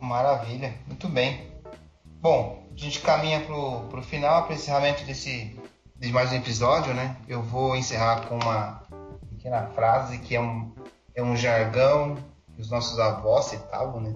[0.00, 1.52] Maravilha, muito bem.
[2.20, 5.60] Bom, a gente caminha para o final, para o encerramento desse,
[5.96, 7.16] de mais um episódio, né?
[7.28, 8.82] Eu vou encerrar com uma
[9.30, 10.72] pequena frase que é um,
[11.14, 12.16] é um jargão
[12.54, 14.14] que os nossos avós citavam, né?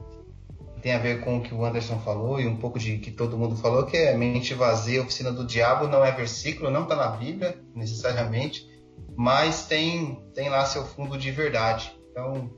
[0.87, 3.37] Tem a ver com o que o Anderson falou e um pouco de que todo
[3.37, 7.09] mundo falou, que é mente vazia, oficina do diabo, não é versículo, não está na
[7.09, 8.65] Bíblia necessariamente,
[9.17, 11.93] mas tem, tem lá seu fundo de verdade.
[12.13, 12.49] Então,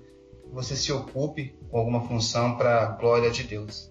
[0.53, 3.91] você se ocupe com alguma função para a glória de Deus.